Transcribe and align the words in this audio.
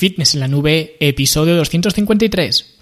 Fitness 0.00 0.32
en 0.32 0.40
la 0.40 0.48
Nube, 0.48 0.96
episodio 0.98 1.54
253. 1.56 2.78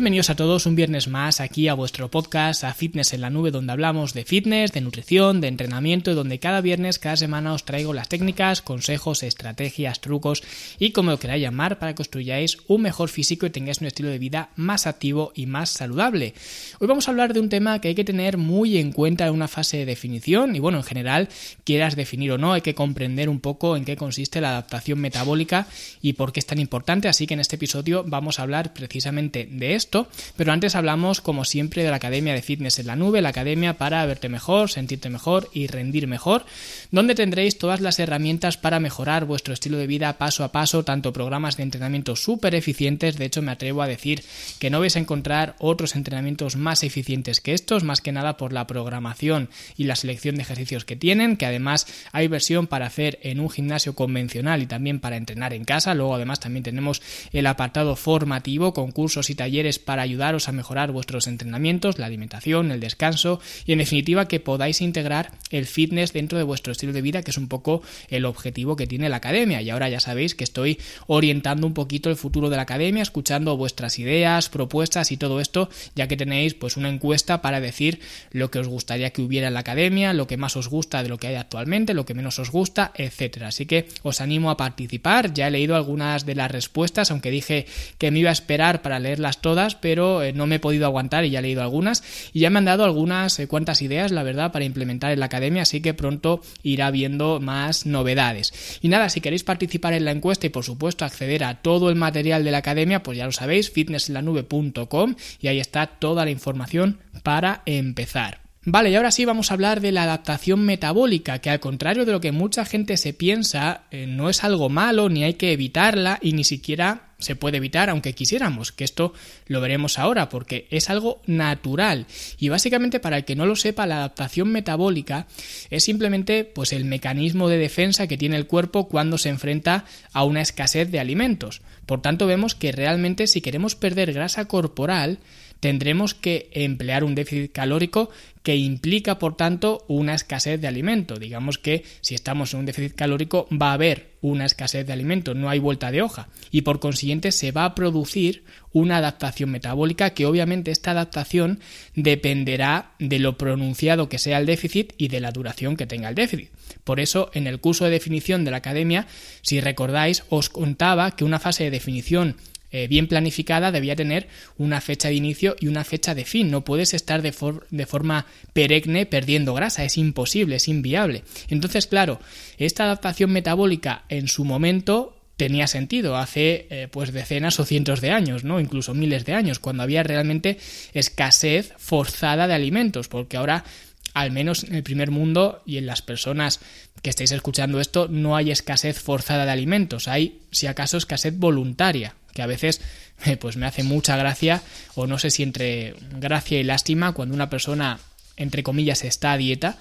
Bienvenidos 0.00 0.30
a 0.30 0.34
todos 0.34 0.64
un 0.64 0.76
viernes 0.76 1.08
más 1.08 1.42
aquí 1.42 1.68
a 1.68 1.74
vuestro 1.74 2.10
podcast, 2.10 2.64
a 2.64 2.72
Fitness 2.72 3.12
en 3.12 3.20
la 3.20 3.28
Nube, 3.28 3.50
donde 3.50 3.70
hablamos 3.70 4.14
de 4.14 4.24
fitness, 4.24 4.72
de 4.72 4.80
nutrición, 4.80 5.42
de 5.42 5.48
entrenamiento 5.48 6.10
y 6.10 6.14
donde 6.14 6.38
cada 6.38 6.62
viernes, 6.62 6.98
cada 6.98 7.18
semana 7.18 7.52
os 7.52 7.66
traigo 7.66 7.92
las 7.92 8.08
técnicas, 8.08 8.62
consejos, 8.62 9.22
estrategias, 9.22 10.00
trucos 10.00 10.42
y 10.78 10.92
como 10.92 11.10
lo 11.10 11.18
queráis 11.18 11.42
llamar 11.42 11.78
para 11.78 11.92
que 11.92 11.96
construyáis 11.96 12.56
un 12.66 12.80
mejor 12.80 13.10
físico 13.10 13.44
y 13.44 13.50
tengáis 13.50 13.82
un 13.82 13.88
estilo 13.88 14.08
de 14.08 14.18
vida 14.18 14.48
más 14.56 14.86
activo 14.86 15.32
y 15.34 15.44
más 15.44 15.68
saludable. 15.68 16.32
Hoy 16.78 16.88
vamos 16.88 17.06
a 17.06 17.10
hablar 17.10 17.34
de 17.34 17.40
un 17.40 17.50
tema 17.50 17.78
que 17.82 17.88
hay 17.88 17.94
que 17.94 18.02
tener 18.02 18.38
muy 18.38 18.78
en 18.78 18.92
cuenta 18.92 19.26
en 19.26 19.34
una 19.34 19.48
fase 19.48 19.76
de 19.76 19.84
definición 19.84 20.56
y 20.56 20.60
bueno, 20.60 20.78
en 20.78 20.84
general, 20.84 21.28
quieras 21.64 21.94
definir 21.94 22.32
o 22.32 22.38
no, 22.38 22.54
hay 22.54 22.62
que 22.62 22.74
comprender 22.74 23.28
un 23.28 23.40
poco 23.40 23.76
en 23.76 23.84
qué 23.84 23.98
consiste 23.98 24.40
la 24.40 24.48
adaptación 24.48 24.98
metabólica 24.98 25.66
y 26.00 26.14
por 26.14 26.32
qué 26.32 26.40
es 26.40 26.46
tan 26.46 26.58
importante, 26.58 27.06
así 27.06 27.26
que 27.26 27.34
en 27.34 27.40
este 27.40 27.56
episodio 27.56 28.02
vamos 28.06 28.38
a 28.38 28.44
hablar 28.44 28.72
precisamente 28.72 29.46
de 29.50 29.74
esto, 29.74 29.89
pero 30.36 30.52
antes 30.52 30.74
hablamos 30.74 31.20
como 31.20 31.44
siempre 31.44 31.82
de 31.82 31.90
la 31.90 31.96
Academia 31.96 32.34
de 32.34 32.42
Fitness 32.42 32.78
en 32.78 32.86
la 32.86 32.96
Nube, 32.96 33.22
la 33.22 33.30
Academia 33.30 33.74
para 33.74 34.04
verte 34.06 34.28
mejor, 34.28 34.70
sentirte 34.70 35.10
mejor 35.10 35.50
y 35.52 35.66
rendir 35.66 36.06
mejor, 36.06 36.44
donde 36.90 37.14
tendréis 37.14 37.58
todas 37.58 37.80
las 37.80 37.98
herramientas 37.98 38.56
para 38.56 38.80
mejorar 38.80 39.24
vuestro 39.24 39.54
estilo 39.54 39.78
de 39.78 39.86
vida 39.86 40.16
paso 40.18 40.44
a 40.44 40.52
paso, 40.52 40.84
tanto 40.84 41.12
programas 41.12 41.56
de 41.56 41.64
entrenamiento 41.64 42.16
súper 42.16 42.54
eficientes, 42.54 43.16
de 43.16 43.24
hecho 43.24 43.42
me 43.42 43.52
atrevo 43.52 43.82
a 43.82 43.86
decir 43.86 44.22
que 44.58 44.70
no 44.70 44.80
vais 44.80 44.96
a 44.96 45.00
encontrar 45.00 45.56
otros 45.58 45.96
entrenamientos 45.96 46.56
más 46.56 46.82
eficientes 46.82 47.40
que 47.40 47.54
estos, 47.54 47.84
más 47.84 48.00
que 48.00 48.12
nada 48.12 48.36
por 48.36 48.52
la 48.52 48.66
programación 48.66 49.48
y 49.76 49.84
la 49.84 49.96
selección 49.96 50.36
de 50.36 50.42
ejercicios 50.42 50.84
que 50.84 50.96
tienen, 50.96 51.36
que 51.36 51.46
además 51.46 51.86
hay 52.12 52.28
versión 52.28 52.66
para 52.66 52.86
hacer 52.86 53.18
en 53.22 53.40
un 53.40 53.50
gimnasio 53.50 53.94
convencional 53.94 54.62
y 54.62 54.66
también 54.66 55.00
para 55.00 55.16
entrenar 55.16 55.52
en 55.52 55.64
casa, 55.64 55.94
luego 55.94 56.14
además 56.14 56.40
también 56.40 56.62
tenemos 56.62 57.02
el 57.32 57.46
apartado 57.46 57.96
formativo 57.96 58.72
con 58.72 58.92
cursos 58.92 59.30
y 59.30 59.34
talleres 59.34 59.69
para 59.78 60.02
ayudaros 60.02 60.48
a 60.48 60.52
mejorar 60.52 60.92
vuestros 60.92 61.26
entrenamientos, 61.26 61.98
la 61.98 62.06
alimentación, 62.06 62.72
el 62.72 62.80
descanso 62.80 63.40
y 63.64 63.72
en 63.72 63.78
definitiva 63.78 64.28
que 64.28 64.40
podáis 64.40 64.80
integrar 64.80 65.32
el 65.50 65.66
fitness 65.66 66.12
dentro 66.12 66.38
de 66.38 66.44
vuestro 66.44 66.72
estilo 66.72 66.92
de 66.92 67.02
vida, 67.02 67.22
que 67.22 67.30
es 67.30 67.38
un 67.38 67.48
poco 67.48 67.82
el 68.08 68.24
objetivo 68.24 68.76
que 68.76 68.86
tiene 68.86 69.08
la 69.08 69.16
academia. 69.16 69.62
Y 69.62 69.70
ahora 69.70 69.88
ya 69.88 70.00
sabéis 70.00 70.34
que 70.34 70.44
estoy 70.44 70.78
orientando 71.06 71.66
un 71.66 71.74
poquito 71.74 72.10
el 72.10 72.16
futuro 72.16 72.50
de 72.50 72.56
la 72.56 72.62
academia, 72.62 73.02
escuchando 73.02 73.56
vuestras 73.56 73.98
ideas, 73.98 74.48
propuestas 74.48 75.12
y 75.12 75.16
todo 75.16 75.40
esto, 75.40 75.68
ya 75.94 76.08
que 76.08 76.16
tenéis 76.16 76.54
pues 76.54 76.76
una 76.76 76.88
encuesta 76.88 77.42
para 77.42 77.60
decir 77.60 78.00
lo 78.30 78.50
que 78.50 78.58
os 78.58 78.68
gustaría 78.68 79.10
que 79.10 79.22
hubiera 79.22 79.48
en 79.48 79.54
la 79.54 79.60
academia, 79.60 80.12
lo 80.12 80.26
que 80.26 80.36
más 80.36 80.56
os 80.56 80.68
gusta 80.68 81.02
de 81.02 81.08
lo 81.08 81.18
que 81.18 81.28
hay 81.28 81.34
actualmente, 81.34 81.94
lo 81.94 82.06
que 82.06 82.14
menos 82.14 82.38
os 82.38 82.50
gusta, 82.50 82.92
etcétera. 82.94 83.48
Así 83.48 83.66
que 83.66 83.88
os 84.02 84.20
animo 84.20 84.50
a 84.50 84.56
participar. 84.56 85.34
Ya 85.34 85.48
he 85.48 85.50
leído 85.50 85.76
algunas 85.76 86.26
de 86.26 86.34
las 86.34 86.50
respuestas, 86.50 87.10
aunque 87.10 87.30
dije 87.30 87.66
que 87.98 88.10
me 88.10 88.20
iba 88.20 88.30
a 88.30 88.32
esperar 88.32 88.82
para 88.82 88.98
leerlas 88.98 89.40
todas 89.40 89.59
pero 89.80 90.22
eh, 90.22 90.32
no 90.32 90.46
me 90.46 90.56
he 90.56 90.58
podido 90.58 90.86
aguantar 90.86 91.24
y 91.24 91.30
ya 91.30 91.38
he 91.40 91.42
leído 91.42 91.62
algunas 91.62 92.02
y 92.32 92.40
ya 92.40 92.50
me 92.50 92.58
han 92.58 92.64
dado 92.64 92.84
algunas 92.84 93.38
eh, 93.38 93.46
cuantas 93.46 93.82
ideas, 93.82 94.10
la 94.10 94.22
verdad, 94.22 94.52
para 94.52 94.64
implementar 94.64 95.12
en 95.12 95.20
la 95.20 95.26
academia, 95.26 95.62
así 95.62 95.80
que 95.80 95.94
pronto 95.94 96.40
irá 96.62 96.90
viendo 96.90 97.40
más 97.40 97.86
novedades. 97.86 98.78
Y 98.80 98.88
nada, 98.88 99.08
si 99.08 99.20
queréis 99.20 99.44
participar 99.44 99.92
en 99.92 100.04
la 100.04 100.12
encuesta 100.12 100.46
y 100.46 100.50
por 100.50 100.64
supuesto 100.64 101.04
acceder 101.04 101.44
a 101.44 101.62
todo 101.62 101.90
el 101.90 101.96
material 101.96 102.44
de 102.44 102.50
la 102.50 102.58
academia, 102.58 103.02
pues 103.02 103.18
ya 103.18 103.26
lo 103.26 103.32
sabéis, 103.32 103.70
fitnessenlanube.com 103.70 105.14
y 105.40 105.48
ahí 105.48 105.60
está 105.60 105.86
toda 105.86 106.24
la 106.24 106.30
información 106.30 106.98
para 107.22 107.62
empezar. 107.66 108.49
Vale, 108.62 108.90
y 108.90 108.94
ahora 108.94 109.10
sí 109.10 109.24
vamos 109.24 109.50
a 109.50 109.54
hablar 109.54 109.80
de 109.80 109.90
la 109.90 110.02
adaptación 110.02 110.60
metabólica, 110.60 111.38
que 111.38 111.48
al 111.48 111.60
contrario 111.60 112.04
de 112.04 112.12
lo 112.12 112.20
que 112.20 112.30
mucha 112.30 112.66
gente 112.66 112.98
se 112.98 113.14
piensa, 113.14 113.84
eh, 113.90 114.06
no 114.06 114.28
es 114.28 114.44
algo 114.44 114.68
malo, 114.68 115.08
ni 115.08 115.24
hay 115.24 115.34
que 115.34 115.52
evitarla, 115.52 116.18
y 116.20 116.34
ni 116.34 116.44
siquiera 116.44 117.10
se 117.20 117.36
puede 117.36 117.56
evitar 117.56 117.88
aunque 117.88 118.14
quisiéramos, 118.14 118.70
que 118.72 118.84
esto 118.84 119.14
lo 119.46 119.62
veremos 119.62 119.98
ahora, 119.98 120.28
porque 120.28 120.66
es 120.70 120.90
algo 120.90 121.22
natural. 121.26 122.06
Y 122.38 122.50
básicamente, 122.50 123.00
para 123.00 123.16
el 123.16 123.24
que 123.24 123.34
no 123.34 123.46
lo 123.46 123.56
sepa, 123.56 123.86
la 123.86 123.96
adaptación 123.96 124.52
metabólica 124.52 125.26
es 125.70 125.84
simplemente 125.84 126.44
pues 126.44 126.74
el 126.74 126.84
mecanismo 126.84 127.48
de 127.48 127.56
defensa 127.56 128.06
que 128.08 128.18
tiene 128.18 128.36
el 128.36 128.46
cuerpo 128.46 128.88
cuando 128.88 129.16
se 129.16 129.30
enfrenta 129.30 129.86
a 130.12 130.24
una 130.24 130.42
escasez 130.42 130.90
de 130.90 131.00
alimentos. 131.00 131.62
Por 131.86 132.02
tanto, 132.02 132.26
vemos 132.26 132.54
que 132.54 132.72
realmente 132.72 133.26
si 133.26 133.40
queremos 133.40 133.74
perder 133.74 134.12
grasa 134.12 134.46
corporal, 134.46 135.18
tendremos 135.60 136.14
que 136.14 136.50
emplear 136.52 137.04
un 137.04 137.14
déficit 137.14 137.52
calórico 137.52 138.10
que 138.42 138.56
implica, 138.56 139.18
por 139.18 139.36
tanto, 139.36 139.84
una 139.86 140.14
escasez 140.14 140.60
de 140.60 140.66
alimento. 140.66 141.16
Digamos 141.16 141.58
que 141.58 141.84
si 142.00 142.14
estamos 142.14 142.54
en 142.54 142.60
un 142.60 142.66
déficit 142.66 142.94
calórico 142.94 143.46
va 143.50 143.70
a 143.70 143.74
haber 143.74 144.10
una 144.22 144.46
escasez 144.46 144.86
de 144.86 144.92
alimento, 144.92 145.34
no 145.34 145.48
hay 145.50 145.58
vuelta 145.58 145.90
de 145.90 146.02
hoja 146.02 146.28
y 146.50 146.62
por 146.62 146.80
consiguiente 146.80 147.32
se 147.32 147.52
va 147.52 147.64
a 147.64 147.74
producir 147.74 148.44
una 148.72 148.98
adaptación 148.98 149.50
metabólica 149.50 150.10
que 150.10 150.26
obviamente 150.26 150.70
esta 150.70 150.92
adaptación 150.92 151.60
dependerá 151.94 152.92
de 152.98 153.18
lo 153.18 153.36
pronunciado 153.36 154.08
que 154.08 154.18
sea 154.18 154.38
el 154.38 154.46
déficit 154.46 154.92
y 154.96 155.08
de 155.08 155.20
la 155.20 155.32
duración 155.32 155.76
que 155.76 155.86
tenga 155.86 156.08
el 156.08 156.14
déficit. 156.14 156.50
Por 156.84 157.00
eso 157.00 157.30
en 157.34 157.46
el 157.46 157.60
curso 157.60 157.84
de 157.84 157.90
definición 157.90 158.44
de 158.44 158.50
la 158.50 158.58
academia, 158.58 159.06
si 159.42 159.60
recordáis, 159.60 160.24
os 160.28 160.48
contaba 160.48 161.10
que 161.12 161.24
una 161.24 161.38
fase 161.38 161.64
de 161.64 161.70
definición 161.70 162.36
eh, 162.72 162.86
bien 162.88 163.06
planificada 163.06 163.72
debía 163.72 163.96
tener 163.96 164.28
una 164.58 164.80
fecha 164.80 165.08
de 165.08 165.14
inicio 165.14 165.56
y 165.60 165.68
una 165.68 165.84
fecha 165.84 166.14
de 166.14 166.24
fin. 166.24 166.50
No 166.50 166.64
puedes 166.64 166.94
estar 166.94 167.22
de, 167.22 167.34
de 167.70 167.86
forma 167.86 168.26
perenne 168.52 169.06
perdiendo 169.06 169.54
grasa, 169.54 169.84
es 169.84 169.98
imposible, 169.98 170.56
es 170.56 170.68
inviable. 170.68 171.24
Entonces, 171.48 171.86
claro, 171.86 172.20
esta 172.58 172.84
adaptación 172.84 173.32
metabólica 173.32 174.04
en 174.08 174.28
su 174.28 174.44
momento 174.44 175.16
tenía 175.36 175.66
sentido 175.66 176.16
hace 176.16 176.66
eh, 176.68 176.88
pues 176.90 177.12
decenas 177.12 177.58
o 177.60 177.64
cientos 177.64 178.02
de 178.02 178.10
años, 178.10 178.44
¿no? 178.44 178.60
Incluso 178.60 178.92
miles 178.92 179.24
de 179.24 179.32
años, 179.32 179.58
cuando 179.58 179.82
había 179.82 180.02
realmente 180.02 180.58
escasez 180.92 181.72
forzada 181.78 182.46
de 182.46 182.52
alimentos, 182.52 183.08
porque 183.08 183.38
ahora 183.38 183.64
al 184.12 184.32
menos 184.32 184.64
en 184.64 184.74
el 184.74 184.82
primer 184.82 185.10
mundo 185.10 185.62
y 185.64 185.78
en 185.78 185.86
las 185.86 186.02
personas 186.02 186.60
que 187.00 187.08
estáis 187.08 187.32
escuchando 187.32 187.80
esto, 187.80 188.06
no 188.08 188.36
hay 188.36 188.50
escasez 188.50 189.00
forzada 189.00 189.46
de 189.46 189.52
alimentos, 189.52 190.08
hay 190.08 190.42
si 190.50 190.66
acaso 190.66 190.98
escasez 190.98 191.38
voluntaria, 191.38 192.16
que 192.34 192.42
a 192.42 192.46
veces 192.46 192.80
eh, 193.24 193.36
pues 193.36 193.56
me 193.56 193.66
hace 193.66 193.82
mucha 193.82 194.16
gracia 194.16 194.62
o 194.94 195.06
no 195.06 195.18
sé 195.18 195.30
si 195.30 195.42
entre 195.42 195.94
gracia 196.18 196.58
y 196.58 196.64
lástima 196.64 197.12
cuando 197.12 197.34
una 197.34 197.50
persona 197.50 197.98
entre 198.36 198.62
comillas 198.62 199.04
está 199.04 199.32
a 199.32 199.36
dieta 199.36 199.76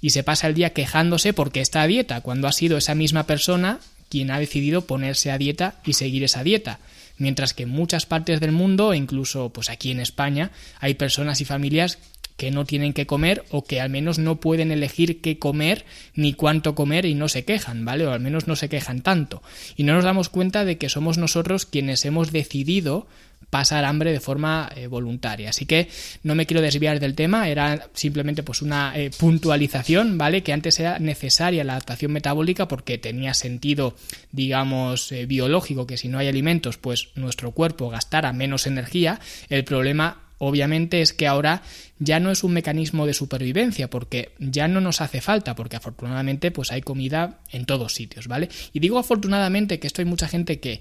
y 0.00 0.10
se 0.10 0.22
pasa 0.22 0.48
el 0.48 0.54
día 0.54 0.70
quejándose 0.70 1.32
porque 1.32 1.60
está 1.60 1.82
a 1.82 1.86
dieta, 1.86 2.20
cuando 2.20 2.46
ha 2.46 2.52
sido 2.52 2.76
esa 2.76 2.94
misma 2.94 3.26
persona 3.26 3.80
quien 4.10 4.30
ha 4.30 4.38
decidido 4.38 4.86
ponerse 4.86 5.30
a 5.30 5.38
dieta 5.38 5.80
y 5.84 5.94
seguir 5.94 6.22
esa 6.22 6.44
dieta. 6.44 6.78
Mientras 7.16 7.54
que 7.54 7.62
en 7.62 7.70
muchas 7.70 8.06
partes 8.06 8.38
del 8.38 8.52
mundo, 8.52 8.92
incluso 8.92 9.50
pues 9.50 9.70
aquí 9.70 9.90
en 9.90 10.00
España, 10.00 10.50
hay 10.78 10.94
personas 10.94 11.40
y 11.40 11.44
familias 11.44 11.98
que 12.36 12.50
no 12.50 12.64
tienen 12.64 12.92
que 12.92 13.06
comer 13.06 13.44
o 13.50 13.64
que 13.64 13.80
al 13.80 13.90
menos 13.90 14.18
no 14.18 14.36
pueden 14.36 14.72
elegir 14.72 15.20
qué 15.20 15.38
comer 15.38 15.84
ni 16.14 16.32
cuánto 16.32 16.74
comer 16.74 17.04
y 17.04 17.14
no 17.14 17.28
se 17.28 17.44
quejan, 17.44 17.84
¿vale? 17.84 18.06
O 18.06 18.12
al 18.12 18.20
menos 18.20 18.46
no 18.48 18.56
se 18.56 18.68
quejan 18.68 19.02
tanto. 19.02 19.42
Y 19.76 19.84
no 19.84 19.94
nos 19.94 20.04
damos 20.04 20.28
cuenta 20.28 20.64
de 20.64 20.78
que 20.78 20.88
somos 20.88 21.18
nosotros 21.18 21.66
quienes 21.66 22.04
hemos 22.04 22.32
decidido 22.32 23.06
pasar 23.50 23.84
hambre 23.84 24.10
de 24.10 24.18
forma 24.18 24.68
eh, 24.74 24.88
voluntaria. 24.88 25.50
Así 25.50 25.64
que 25.64 25.88
no 26.24 26.34
me 26.34 26.44
quiero 26.44 26.60
desviar 26.60 26.98
del 26.98 27.14
tema, 27.14 27.48
era 27.48 27.88
simplemente 27.94 28.42
pues 28.42 28.62
una 28.62 28.92
eh, 28.96 29.12
puntualización, 29.16 30.18
¿vale? 30.18 30.42
Que 30.42 30.52
antes 30.52 30.80
era 30.80 30.98
necesaria 30.98 31.62
la 31.62 31.74
adaptación 31.74 32.10
metabólica 32.10 32.66
porque 32.66 32.98
tenía 32.98 33.32
sentido, 33.32 33.94
digamos, 34.32 35.12
eh, 35.12 35.26
biológico 35.26 35.86
que 35.86 35.96
si 35.96 36.08
no 36.08 36.18
hay 36.18 36.26
alimentos, 36.26 36.78
pues 36.78 37.10
nuestro 37.14 37.52
cuerpo 37.52 37.90
gastara 37.90 38.32
menos 38.32 38.66
energía. 38.66 39.20
El 39.48 39.62
problema 39.62 40.23
obviamente 40.46 41.00
es 41.00 41.12
que 41.12 41.26
ahora 41.26 41.62
ya 41.98 42.20
no 42.20 42.30
es 42.30 42.44
un 42.44 42.52
mecanismo 42.52 43.06
de 43.06 43.14
supervivencia 43.14 43.88
porque 43.88 44.32
ya 44.38 44.68
no 44.68 44.80
nos 44.80 45.00
hace 45.00 45.20
falta 45.20 45.54
porque 45.54 45.76
afortunadamente 45.76 46.50
pues 46.50 46.72
hay 46.72 46.82
comida 46.82 47.40
en 47.52 47.66
todos 47.66 47.94
sitios, 47.94 48.28
¿vale? 48.28 48.48
Y 48.72 48.80
digo 48.80 48.98
afortunadamente 48.98 49.78
que 49.78 49.86
esto 49.86 50.02
hay 50.02 50.06
mucha 50.06 50.28
gente 50.28 50.60
que 50.60 50.80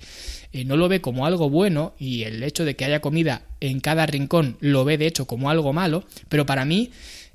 eh, 0.51 0.65
no 0.65 0.77
lo 0.77 0.89
ve 0.89 1.01
como 1.01 1.25
algo 1.25 1.50
bueno 1.50 1.95
y 1.98 2.24
el 2.24 2.44
hecho 2.44 2.65
de 2.65 2.75
que 2.75 2.86
haya 2.86 3.01
comida 3.01 3.44
en 3.60 3.80
cada 3.80 4.06
rincón 4.06 4.57
lo 4.60 4.86
ve 4.86 4.98
de 4.98 5.07
hecho 5.07 5.25
como 5.25 5.50
algo 5.50 5.74
malo, 5.74 6.06
pero 6.30 6.45
para 6.45 6.65
mí 6.65 6.92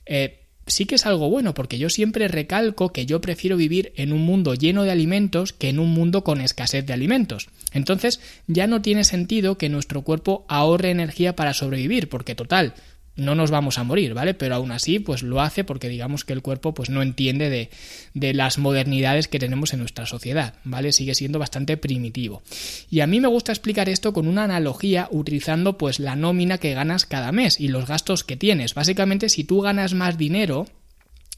eh, 0.06 0.47
sí 0.68 0.86
que 0.86 0.94
es 0.94 1.06
algo 1.06 1.28
bueno, 1.28 1.54
porque 1.54 1.78
yo 1.78 1.90
siempre 1.90 2.28
recalco 2.28 2.92
que 2.92 3.06
yo 3.06 3.20
prefiero 3.20 3.56
vivir 3.56 3.92
en 3.96 4.12
un 4.12 4.22
mundo 4.22 4.54
lleno 4.54 4.84
de 4.84 4.90
alimentos 4.90 5.52
que 5.52 5.68
en 5.68 5.78
un 5.78 5.90
mundo 5.90 6.24
con 6.24 6.40
escasez 6.40 6.86
de 6.86 6.92
alimentos. 6.92 7.48
Entonces 7.72 8.20
ya 8.46 8.66
no 8.66 8.82
tiene 8.82 9.04
sentido 9.04 9.58
que 9.58 9.68
nuestro 9.68 10.02
cuerpo 10.02 10.44
ahorre 10.48 10.90
energía 10.90 11.36
para 11.36 11.54
sobrevivir, 11.54 12.08
porque 12.08 12.34
total, 12.34 12.74
no 13.18 13.34
nos 13.34 13.50
vamos 13.50 13.78
a 13.78 13.84
morir, 13.84 14.14
¿vale? 14.14 14.32
Pero 14.32 14.54
aún 14.54 14.70
así, 14.70 15.00
pues 15.00 15.22
lo 15.22 15.40
hace 15.40 15.64
porque 15.64 15.88
digamos 15.88 16.24
que 16.24 16.32
el 16.32 16.40
cuerpo 16.40 16.72
pues 16.72 16.88
no 16.88 17.02
entiende 17.02 17.50
de, 17.50 17.68
de, 18.14 18.32
las 18.32 18.58
modernidades 18.58 19.28
que 19.28 19.38
tenemos 19.38 19.72
en 19.72 19.80
nuestra 19.80 20.06
sociedad, 20.06 20.54
¿vale? 20.64 20.92
Sigue 20.92 21.14
siendo 21.14 21.38
bastante 21.38 21.76
primitivo. 21.76 22.42
Y 22.90 23.00
a 23.00 23.06
mí 23.06 23.20
me 23.20 23.28
gusta 23.28 23.52
explicar 23.52 23.88
esto 23.88 24.12
con 24.12 24.28
una 24.28 24.44
analogía 24.44 25.08
utilizando 25.10 25.76
pues 25.76 25.98
la 25.98 26.16
nómina 26.16 26.58
que 26.58 26.74
ganas 26.74 27.04
cada 27.04 27.32
mes 27.32 27.60
y 27.60 27.68
los 27.68 27.86
gastos 27.86 28.24
que 28.24 28.36
tienes. 28.36 28.74
Básicamente, 28.74 29.28
si 29.28 29.44
tú 29.44 29.60
ganas 29.60 29.94
más 29.94 30.16
dinero, 30.16 30.66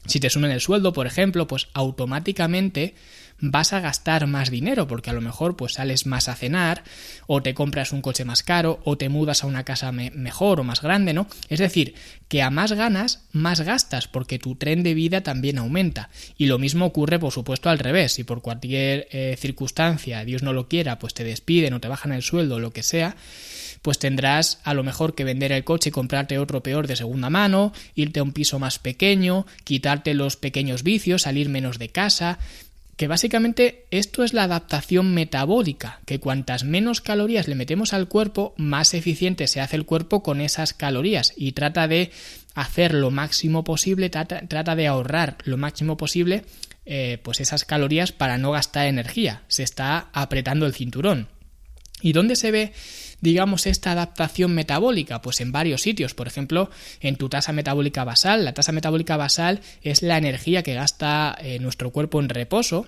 si 0.05 0.19
te 0.19 0.29
suben 0.29 0.51
el 0.51 0.61
sueldo, 0.61 0.93
por 0.93 1.07
ejemplo, 1.07 1.47
pues 1.47 1.67
automáticamente 1.73 2.95
vas 3.41 3.73
a 3.73 3.79
gastar 3.79 4.27
más 4.27 4.49
dinero 4.49 4.87
porque 4.87 5.09
a 5.09 5.13
lo 5.13 5.21
mejor 5.21 5.55
pues 5.55 5.73
sales 5.73 6.05
más 6.05 6.29
a 6.29 6.35
cenar 6.35 6.83
o 7.27 7.41
te 7.41 7.53
compras 7.53 7.91
un 7.91 8.01
coche 8.01 8.23
más 8.23 8.43
caro 8.43 8.79
o 8.85 8.97
te 8.97 9.09
mudas 9.09 9.43
a 9.43 9.47
una 9.47 9.63
casa 9.63 9.91
mejor 9.91 10.59
o 10.59 10.63
más 10.63 10.81
grande, 10.81 11.13
¿no? 11.13 11.27
Es 11.49 11.59
decir, 11.59 11.95
que 12.27 12.41
a 12.41 12.49
más 12.49 12.71
ganas, 12.71 13.25
más 13.31 13.61
gastas 13.61 14.07
porque 14.07 14.39
tu 14.39 14.55
tren 14.55 14.83
de 14.83 14.93
vida 14.93 15.21
también 15.21 15.57
aumenta. 15.57 16.09
Y 16.37 16.45
lo 16.45 16.59
mismo 16.59 16.85
ocurre, 16.85 17.19
por 17.19 17.33
supuesto, 17.33 17.69
al 17.69 17.79
revés. 17.79 18.13
Si 18.13 18.23
por 18.23 18.41
cualquier 18.41 19.07
eh, 19.11 19.35
circunstancia, 19.37 20.23
Dios 20.23 20.43
no 20.43 20.53
lo 20.53 20.67
quiera, 20.67 20.99
pues 20.99 21.13
te 21.13 21.23
despiden 21.23 21.73
o 21.73 21.81
te 21.81 21.87
bajan 21.87 22.13
el 22.13 22.21
sueldo 22.21 22.55
o 22.55 22.59
lo 22.59 22.71
que 22.71 22.83
sea, 22.83 23.15
pues 23.81 23.99
tendrás 23.99 24.59
a 24.63 24.73
lo 24.73 24.83
mejor 24.83 25.15
que 25.15 25.23
vender 25.23 25.51
el 25.51 25.63
coche 25.63 25.89
y 25.89 25.91
comprarte 25.91 26.37
otro 26.37 26.61
peor 26.61 26.87
de 26.87 26.95
segunda 26.95 27.29
mano, 27.29 27.73
irte 27.95 28.19
a 28.19 28.23
un 28.23 28.31
piso 28.31 28.59
más 28.59 28.79
pequeño, 28.79 29.45
quitarte 29.63 30.13
los 30.13 30.37
pequeños 30.37 30.83
vicios, 30.83 31.23
salir 31.23 31.49
menos 31.49 31.79
de 31.79 31.89
casa, 31.89 32.37
que 32.95 33.07
básicamente 33.07 33.85
esto 33.91 34.23
es 34.23 34.33
la 34.33 34.43
adaptación 34.43 35.13
metabólica, 35.13 36.01
que 36.05 36.19
cuantas 36.19 36.63
menos 36.63 37.01
calorías 37.01 37.47
le 37.47 37.55
metemos 37.55 37.93
al 37.93 38.07
cuerpo, 38.07 38.53
más 38.57 38.93
eficiente 38.93 39.47
se 39.47 39.61
hace 39.61 39.75
el 39.75 39.85
cuerpo 39.85 40.23
con 40.23 40.41
esas 40.41 40.73
calorías 40.73 41.33
y 41.35 41.53
trata 41.53 41.87
de 41.87 42.11
hacer 42.53 42.93
lo 42.93 43.11
máximo 43.11 43.63
posible, 43.63 44.09
trata, 44.09 44.75
de 44.75 44.87
ahorrar 44.87 45.37
lo 45.45 45.57
máximo 45.57 45.97
posible 45.97 46.43
eh, 46.85 47.19
pues 47.23 47.39
esas 47.39 47.65
calorías 47.65 48.11
para 48.11 48.37
no 48.37 48.51
gastar 48.51 48.87
energía, 48.87 49.43
se 49.47 49.63
está 49.63 50.09
apretando 50.13 50.65
el 50.65 50.73
cinturón. 50.73 51.27
¿Y 52.01 52.13
dónde 52.13 52.35
se 52.35 52.51
ve 52.51 52.73
digamos, 53.21 53.65
esta 53.65 53.91
adaptación 53.91 54.53
metabólica? 54.53 55.21
Pues 55.21 55.41
en 55.41 55.51
varios 55.51 55.81
sitios, 55.81 56.13
por 56.13 56.27
ejemplo, 56.27 56.69
en 56.99 57.15
tu 57.15 57.29
tasa 57.29 57.53
metabólica 57.53 58.03
basal. 58.03 58.45
La 58.45 58.53
tasa 58.53 58.71
metabólica 58.71 59.17
basal 59.17 59.61
es 59.81 60.01
la 60.01 60.17
energía 60.17 60.63
que 60.63 60.73
gasta 60.73 61.37
eh, 61.39 61.59
nuestro 61.59 61.91
cuerpo 61.91 62.19
en 62.19 62.29
reposo 62.29 62.87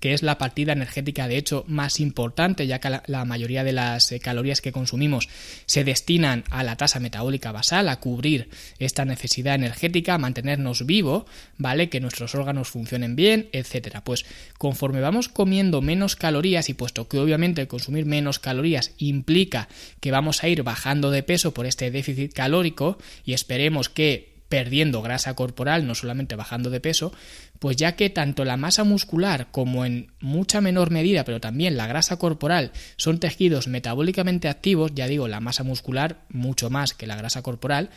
que 0.00 0.12
es 0.12 0.22
la 0.22 0.36
partida 0.36 0.72
energética 0.72 1.28
de 1.28 1.38
hecho 1.38 1.64
más 1.66 1.98
importante, 1.98 2.66
ya 2.66 2.78
que 2.78 3.00
la, 3.06 3.24
mayoría 3.24 3.64
de 3.64 3.72
las 3.72 4.12
eh, 4.12 4.20
calorías 4.20 4.60
que 4.60 4.72
consumimos 4.72 5.28
se 5.66 5.82
destinan 5.82 6.44
a 6.50 6.62
la 6.62 6.76
tasa 6.76 7.00
metabólica 7.00 7.52
basal, 7.52 7.88
a 7.88 7.98
cubrir 7.98 8.50
esta 8.78 9.04
necesidad 9.04 9.54
energética, 9.54 10.14
a 10.14 10.18
mantenernos 10.18 10.84
vivo, 10.84 11.26
¿vale? 11.56 11.88
Que 11.88 12.00
nuestros 12.00 12.34
órganos 12.34 12.68
funcionen 12.68 13.16
bien, 13.16 13.48
etcétera. 13.52 14.04
Pues 14.04 14.26
conforme 14.58 15.00
vamos 15.00 15.28
comiendo 15.28 15.80
menos 15.80 16.16
calorías, 16.16 16.68
y 16.68 16.74
puesto 16.74 17.08
que 17.08 17.18
obviamente 17.18 17.66
consumir 17.66 18.04
menos 18.04 18.38
calorías 18.38 18.92
implica 18.98 19.68
que 20.00 20.10
vamos 20.10 20.44
a 20.44 20.48
ir 20.48 20.62
bajando 20.62 21.10
de 21.10 21.22
peso 21.22 21.54
por 21.54 21.66
este 21.66 21.90
déficit 21.90 22.32
calórico, 22.34 22.98
y 23.24 23.32
esperemos 23.32 23.88
que 23.88 24.37
perdiendo 24.48 25.02
grasa 25.02 25.34
corporal, 25.34 25.86
no 25.86 25.94
solamente 25.94 26.36
bajando 26.36 26.70
de 26.70 26.80
peso, 26.80 27.12
pues 27.58 27.76
ya 27.76 27.96
que 27.96 28.10
tanto 28.10 28.44
la 28.44 28.56
masa 28.56 28.84
muscular 28.84 29.48
como 29.50 29.84
en 29.84 30.10
mucha 30.20 30.60
menor 30.60 30.90
medida, 30.90 31.24
pero 31.24 31.40
también 31.40 31.76
la 31.76 31.86
grasa 31.86 32.18
corporal 32.18 32.72
son 32.96 33.18
tejidos 33.18 33.68
metabólicamente 33.68 34.48
activos, 34.48 34.92
ya 34.94 35.06
digo, 35.06 35.28
la 35.28 35.40
masa 35.40 35.64
muscular 35.64 36.20
mucho 36.28 36.70
más 36.70 36.94
que 36.94 37.06
la 37.06 37.16
grasa 37.16 37.42
corporal, 37.42 37.90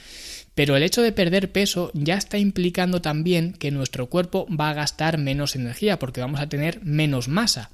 pero 0.56 0.76
el 0.76 0.84
hecho 0.84 1.02
de 1.02 1.12
perder 1.12 1.52
peso 1.52 1.92
ya 1.94 2.16
está 2.16 2.38
implicando 2.38 3.02
también 3.02 3.54
que 3.54 3.72
nuestro 3.72 4.08
cuerpo 4.08 4.48
va 4.50 4.70
a 4.70 4.76
gastar 4.76 5.18
menos 5.18 5.56
energía 5.56 6.00
porque 6.00 6.22
vamos 6.22 6.42
a 6.42 6.50
tener 6.50 6.84
menos 6.84 7.28
masa. 7.28 7.70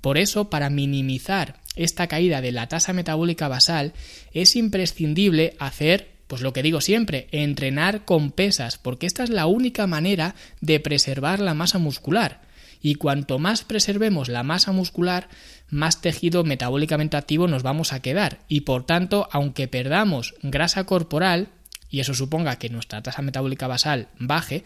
Por 0.00 0.16
eso, 0.18 0.48
para 0.48 0.70
minimizar 0.70 1.60
esta 1.76 2.06
caída 2.06 2.40
de 2.40 2.52
la 2.52 2.68
tasa 2.68 2.92
metabólica 2.92 3.48
basal, 3.48 3.92
es 4.32 4.56
imprescindible 4.56 5.54
hacer 5.58 6.11
pues 6.32 6.40
lo 6.40 6.54
que 6.54 6.62
digo 6.62 6.80
siempre, 6.80 7.28
entrenar 7.30 8.06
con 8.06 8.30
pesas, 8.30 8.78
porque 8.78 9.04
esta 9.04 9.22
es 9.22 9.28
la 9.28 9.44
única 9.44 9.86
manera 9.86 10.34
de 10.62 10.80
preservar 10.80 11.40
la 11.40 11.52
masa 11.52 11.76
muscular. 11.76 12.40
Y 12.80 12.94
cuanto 12.94 13.38
más 13.38 13.64
preservemos 13.64 14.30
la 14.30 14.42
masa 14.42 14.72
muscular, 14.72 15.28
más 15.68 16.00
tejido 16.00 16.42
metabólicamente 16.42 17.18
activo 17.18 17.48
nos 17.48 17.62
vamos 17.62 17.92
a 17.92 18.00
quedar. 18.00 18.38
Y 18.48 18.62
por 18.62 18.86
tanto, 18.86 19.28
aunque 19.30 19.68
perdamos 19.68 20.34
grasa 20.40 20.84
corporal, 20.84 21.48
y 21.90 22.00
eso 22.00 22.14
suponga 22.14 22.56
que 22.56 22.70
nuestra 22.70 23.02
tasa 23.02 23.20
metabólica 23.20 23.66
basal 23.66 24.08
baje, 24.18 24.64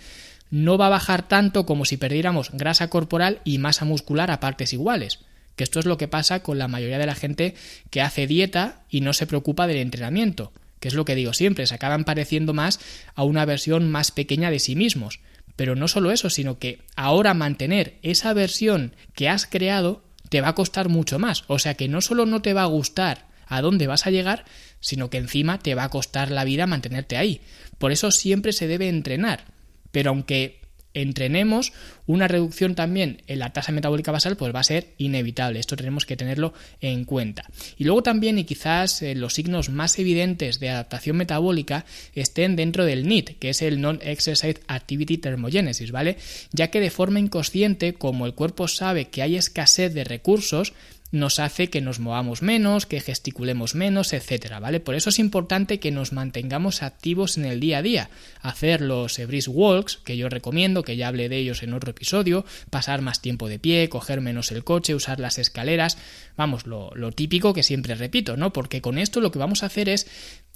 no 0.52 0.78
va 0.78 0.86
a 0.86 0.90
bajar 0.90 1.26
tanto 1.26 1.66
como 1.66 1.84
si 1.84 1.96
perdiéramos 1.96 2.52
grasa 2.52 2.88
corporal 2.90 3.40
y 3.42 3.58
masa 3.58 3.84
muscular 3.84 4.30
a 4.30 4.38
partes 4.38 4.72
iguales. 4.72 5.18
Que 5.56 5.64
esto 5.64 5.80
es 5.80 5.86
lo 5.86 5.98
que 5.98 6.06
pasa 6.06 6.44
con 6.44 6.60
la 6.60 6.68
mayoría 6.68 6.98
de 6.98 7.06
la 7.06 7.16
gente 7.16 7.56
que 7.90 8.02
hace 8.02 8.28
dieta 8.28 8.84
y 8.88 9.00
no 9.00 9.12
se 9.12 9.26
preocupa 9.26 9.66
del 9.66 9.78
entrenamiento 9.78 10.52
es 10.88 10.94
lo 10.94 11.04
que 11.04 11.14
digo 11.14 11.32
siempre, 11.32 11.66
se 11.66 11.74
acaban 11.74 12.04
pareciendo 12.04 12.54
más 12.54 12.80
a 13.14 13.24
una 13.24 13.44
versión 13.44 13.90
más 13.90 14.10
pequeña 14.10 14.50
de 14.50 14.58
sí 14.58 14.76
mismos. 14.76 15.20
Pero 15.56 15.74
no 15.74 15.88
solo 15.88 16.10
eso, 16.10 16.28
sino 16.28 16.58
que 16.58 16.80
ahora 16.96 17.32
mantener 17.34 17.98
esa 18.02 18.34
versión 18.34 18.94
que 19.14 19.28
has 19.28 19.46
creado 19.46 20.02
te 20.28 20.40
va 20.40 20.48
a 20.48 20.54
costar 20.54 20.88
mucho 20.88 21.18
más. 21.18 21.44
O 21.46 21.58
sea 21.58 21.74
que 21.74 21.88
no 21.88 22.00
solo 22.00 22.26
no 22.26 22.42
te 22.42 22.52
va 22.52 22.62
a 22.62 22.66
gustar 22.66 23.26
a 23.46 23.62
dónde 23.62 23.86
vas 23.86 24.06
a 24.06 24.10
llegar, 24.10 24.44
sino 24.80 25.08
que 25.08 25.18
encima 25.18 25.58
te 25.58 25.74
va 25.74 25.84
a 25.84 25.88
costar 25.88 26.30
la 26.30 26.44
vida 26.44 26.66
mantenerte 26.66 27.16
ahí. 27.16 27.40
Por 27.78 27.92
eso 27.92 28.10
siempre 28.10 28.52
se 28.52 28.66
debe 28.66 28.88
entrenar. 28.88 29.44
Pero 29.92 30.10
aunque 30.10 30.60
entrenemos, 30.96 31.74
una 32.06 32.26
reducción 32.26 32.74
también 32.74 33.22
en 33.26 33.38
la 33.38 33.52
tasa 33.52 33.70
metabólica 33.70 34.12
basal 34.12 34.36
pues 34.36 34.54
va 34.54 34.60
a 34.60 34.64
ser 34.64 34.94
inevitable. 34.96 35.60
Esto 35.60 35.76
tenemos 35.76 36.06
que 36.06 36.16
tenerlo 36.16 36.54
en 36.80 37.04
cuenta. 37.04 37.44
Y 37.76 37.84
luego 37.84 38.02
también, 38.02 38.38
y 38.38 38.44
quizás 38.44 39.02
eh, 39.02 39.14
los 39.14 39.34
signos 39.34 39.68
más 39.68 39.98
evidentes 39.98 40.58
de 40.58 40.70
adaptación 40.70 41.18
metabólica 41.18 41.84
estén 42.14 42.56
dentro 42.56 42.86
del 42.86 43.06
NEAT, 43.06 43.38
que 43.38 43.50
es 43.50 43.60
el 43.60 43.80
Non-Exercise 43.80 44.60
Activity 44.68 45.18
Thermogenesis, 45.18 45.92
¿vale? 45.92 46.16
Ya 46.52 46.68
que 46.68 46.80
de 46.80 46.90
forma 46.90 47.20
inconsciente, 47.20 47.92
como 47.92 48.24
el 48.24 48.32
cuerpo 48.32 48.66
sabe 48.66 49.08
que 49.08 49.20
hay 49.20 49.36
escasez 49.36 49.92
de 49.92 50.04
recursos, 50.04 50.72
nos 51.12 51.38
hace 51.38 51.68
que 51.68 51.80
nos 51.80 52.00
movamos 52.00 52.42
menos, 52.42 52.86
que 52.86 53.00
gesticulemos 53.00 53.74
menos, 53.74 54.12
etcétera, 54.12 54.60
¿vale? 54.60 54.80
Por 54.80 54.94
eso 54.94 55.10
es 55.10 55.18
importante 55.18 55.78
que 55.80 55.90
nos 55.90 56.12
mantengamos 56.12 56.82
activos 56.82 57.36
en 57.38 57.44
el 57.44 57.60
día 57.60 57.78
a 57.78 57.82
día, 57.82 58.10
hacer 58.40 58.80
los 58.80 59.18
brisk 59.26 59.50
walks, 59.50 59.98
que 59.98 60.16
yo 60.16 60.28
recomiendo, 60.28 60.82
que 60.82 60.96
ya 60.96 61.08
hablé 61.08 61.28
de 61.28 61.38
ellos 61.38 61.62
en 61.62 61.74
otro 61.74 61.90
episodio, 61.90 62.44
pasar 62.70 63.02
más 63.02 63.22
tiempo 63.22 63.48
de 63.48 63.58
pie, 63.58 63.88
coger 63.88 64.20
menos 64.20 64.52
el 64.52 64.64
coche, 64.64 64.94
usar 64.94 65.20
las 65.20 65.38
escaleras, 65.38 65.98
vamos, 66.36 66.66
lo, 66.66 66.90
lo 66.94 67.12
típico 67.12 67.54
que 67.54 67.62
siempre 67.62 67.94
repito, 67.94 68.36
¿no? 68.36 68.52
Porque 68.52 68.80
con 68.80 68.98
esto 68.98 69.20
lo 69.20 69.30
que 69.30 69.38
vamos 69.38 69.62
a 69.62 69.66
hacer 69.66 69.88
es 69.88 70.06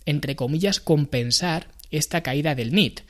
entre 0.07 0.37
comillas, 0.37 0.81
compensar 0.81 1.69
esta 1.91 2.23
caída 2.23 2.55
del 2.55 2.73
NIT. 2.73 3.01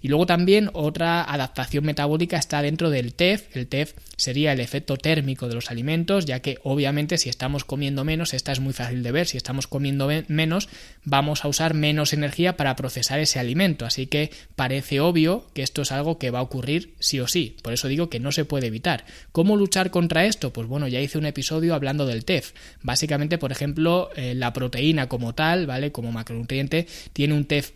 Y 0.00 0.08
luego 0.08 0.26
también 0.26 0.70
otra 0.72 1.22
adaptación 1.22 1.84
metabólica 1.84 2.36
está 2.36 2.62
dentro 2.62 2.90
del 2.90 3.14
TEF. 3.14 3.56
El 3.56 3.66
TEF 3.66 3.94
sería 4.16 4.52
el 4.52 4.60
efecto 4.60 4.96
térmico 4.96 5.48
de 5.48 5.54
los 5.54 5.70
alimentos, 5.70 6.24
ya 6.24 6.40
que 6.40 6.58
obviamente 6.62 7.18
si 7.18 7.28
estamos 7.28 7.64
comiendo 7.64 8.04
menos, 8.04 8.34
esta 8.34 8.52
es 8.52 8.60
muy 8.60 8.72
fácil 8.72 9.02
de 9.02 9.12
ver, 9.12 9.26
si 9.26 9.36
estamos 9.36 9.66
comiendo 9.66 10.08
menos, 10.28 10.68
vamos 11.04 11.44
a 11.44 11.48
usar 11.48 11.74
menos 11.74 12.12
energía 12.12 12.56
para 12.56 12.76
procesar 12.76 13.18
ese 13.18 13.38
alimento. 13.38 13.86
Así 13.86 14.06
que 14.06 14.30
parece 14.56 15.00
obvio 15.00 15.46
que 15.54 15.62
esto 15.62 15.82
es 15.82 15.92
algo 15.92 16.18
que 16.18 16.30
va 16.30 16.40
a 16.40 16.42
ocurrir 16.42 16.94
sí 16.98 17.20
o 17.20 17.26
sí. 17.26 17.56
Por 17.62 17.72
eso 17.72 17.88
digo 17.88 18.08
que 18.08 18.20
no 18.20 18.32
se 18.32 18.44
puede 18.44 18.68
evitar. 18.68 19.04
¿Cómo 19.32 19.56
luchar 19.56 19.90
contra 19.90 20.24
esto? 20.24 20.52
Pues 20.52 20.68
bueno, 20.68 20.88
ya 20.88 21.00
hice 21.00 21.18
un 21.18 21.26
episodio 21.26 21.74
hablando 21.74 22.06
del 22.06 22.24
TEF. 22.24 22.52
Básicamente, 22.82 23.38
por 23.38 23.52
ejemplo, 23.52 24.10
eh, 24.16 24.34
la 24.34 24.52
proteína 24.52 25.08
como 25.08 25.34
tal, 25.34 25.66
¿vale? 25.66 25.92
Como 25.92 26.12
macronutriente, 26.12 26.86
tiene 27.12 27.34
un 27.34 27.44
TEF 27.44 27.72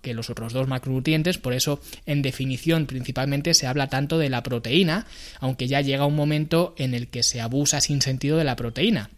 que 0.00 0.14
los 0.14 0.30
otros 0.30 0.52
dos 0.52 0.68
macronutrientes, 0.68 1.38
por 1.38 1.52
eso 1.52 1.80
en 2.06 2.22
definición 2.22 2.86
principalmente 2.86 3.54
se 3.54 3.66
habla 3.66 3.88
tanto 3.88 4.18
de 4.18 4.30
la 4.30 4.42
proteína, 4.42 5.06
aunque 5.40 5.68
ya 5.68 5.80
llega 5.80 6.06
un 6.06 6.16
momento 6.16 6.74
en 6.78 6.94
el 6.94 7.08
que 7.08 7.22
se 7.22 7.40
abusa 7.40 7.80
sin 7.80 8.02
sentido 8.02 8.36
de 8.36 8.44
la 8.44 8.56
proteína. 8.56 9.10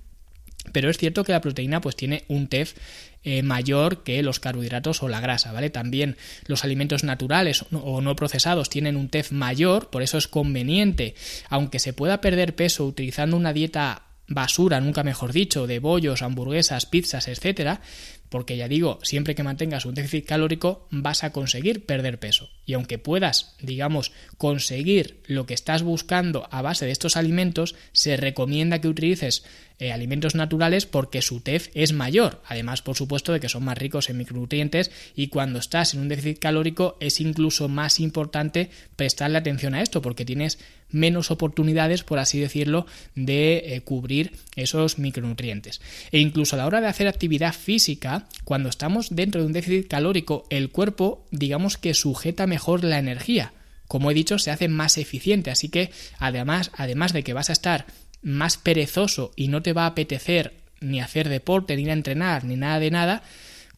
Pero 0.73 0.91
es 0.91 0.99
cierto 0.99 1.25
que 1.25 1.33
la 1.33 1.41
proteína 1.41 1.81
pues 1.81 1.97
tiene 1.97 2.25
un 2.29 2.47
TEF 2.47 2.75
eh, 3.23 3.43
mayor 3.43 4.03
que 4.03 4.23
los 4.23 4.41
carbohidratos 4.41 5.03
o 5.03 5.09
la 5.09 5.21
grasa, 5.21 5.53
¿vale? 5.53 5.71
También 5.71 6.17
los 6.47 6.65
alimentos 6.65 7.05
naturales 7.05 7.65
o 7.73 8.01
no 8.01 8.17
procesados 8.17 8.71
tienen 8.71 8.97
un 8.97 9.09
TEF 9.09 9.33
mayor, 9.33 9.91
por 9.91 10.03
eso 10.03 10.19
es 10.19 10.29
conveniente, 10.29 11.15
aunque 11.49 11.79
se 11.79 11.93
pueda 11.93 12.21
perder 12.21 12.55
peso 12.55 12.87
utilizando 12.87 13.37
una 13.37 13.53
dieta 13.53 14.03
basura, 14.27 14.81
nunca 14.81 15.03
mejor 15.03 15.33
dicho, 15.33 15.67
de 15.67 15.81
bollos, 15.81 16.23
hamburguesas, 16.23 16.87
pizzas, 16.87 17.29
etcétera, 17.29 17.81
porque 18.31 18.57
ya 18.57 18.69
digo, 18.69 18.99
siempre 19.03 19.35
que 19.35 19.43
mantengas 19.43 19.85
un 19.85 19.95
déficit 19.95 20.25
calórico 20.25 20.87
vas 20.91 21.25
a 21.25 21.33
conseguir 21.33 21.85
perder 21.85 22.19
peso. 22.19 22.49
Y 22.65 22.73
aunque 22.73 22.97
puedas, 22.99 23.57
digamos, 23.61 24.13
conseguir 24.39 25.21
lo 25.27 25.45
que 25.45 25.55
estás 25.55 25.83
buscando 25.83 26.49
a 26.51 26.63
base 26.63 26.87
de 26.87 26.93
estos 26.93 27.17
alimentos, 27.17 27.75
se 27.93 28.17
recomienda 28.17 28.81
que 28.81 28.89
utilices 28.89 29.45
eh, 29.81 29.93
alimentos 29.93 30.35
naturales 30.35 30.87
porque 30.87 31.23
su 31.23 31.41
TEF 31.41 31.69
es 31.75 31.93
mayor. 31.93 32.43
Además, 32.47 32.83
por 32.83 32.97
supuesto, 32.97 33.33
de 33.33 33.41
que 33.41 33.49
son 33.49 33.65
más 33.65 33.79
ricos 33.79 34.11
en 34.11 34.19
micronutrientes 34.19 34.91
y 35.17 35.29
cuando 35.29 35.59
estás 35.59 35.95
en 35.95 36.01
un 36.01 36.09
déficit 36.09 36.39
calórico 36.39 36.99
es 37.01 37.21
incluso 37.21 37.69
más 37.69 37.99
importante 37.99 38.71
prestarle 38.97 39.39
atención 39.39 39.75
a 39.75 39.83
esto 39.83 40.03
porque 40.03 40.27
tienes 40.27 40.59
menos 40.91 41.31
oportunidades, 41.31 42.05
por 42.05 42.19
así 42.19 42.39
decirlo, 42.39 42.87
de 43.15 43.75
eh, 43.75 43.81
cubrir 43.81 44.33
esos 44.55 44.99
micronutrientes. 44.99 45.81
E 46.13 46.19
incluso 46.19 46.57
a 46.57 46.59
la 46.59 46.67
hora 46.67 46.81
de 46.81 46.89
hacer 46.89 47.09
actividad 47.09 47.55
física, 47.55 48.29
cuando 48.45 48.69
estamos 48.69 49.09
dentro 49.11 49.41
de 49.41 49.47
un 49.47 49.53
déficit 49.53 49.89
calórico, 49.89 50.45
el 50.51 50.71
cuerpo, 50.71 51.27
digamos 51.31 51.79
que 51.79 51.95
sujeta 51.95 52.47
mejor 52.47 52.85
la 52.85 52.99
energía. 52.99 53.53
Como 53.89 54.11
he 54.11 54.15
dicho, 54.15 54.39
se 54.39 54.51
hace 54.51 54.69
más 54.69 54.99
eficiente, 54.99 55.51
así 55.51 55.69
que 55.69 55.91
además, 56.19 56.71
además 56.77 57.13
de 57.13 57.25
que 57.25 57.33
vas 57.33 57.51
a 57.51 57.55
estar 57.55 57.87
más 58.23 58.57
perezoso 58.57 59.33
y 59.37 59.49
no 59.49 59.63
te 59.63 59.73
va 59.73 59.85
a 59.85 59.89
apetecer 59.89 60.55
ni 60.81 61.01
hacer 61.01 61.29
deporte, 61.29 61.77
ni 61.77 61.83
ir 61.83 61.91
a 61.91 61.95
entrenar, 61.95 62.45
ni 62.45 62.57
nada 62.57 62.79
de 62.79 62.91
nada, 62.91 63.23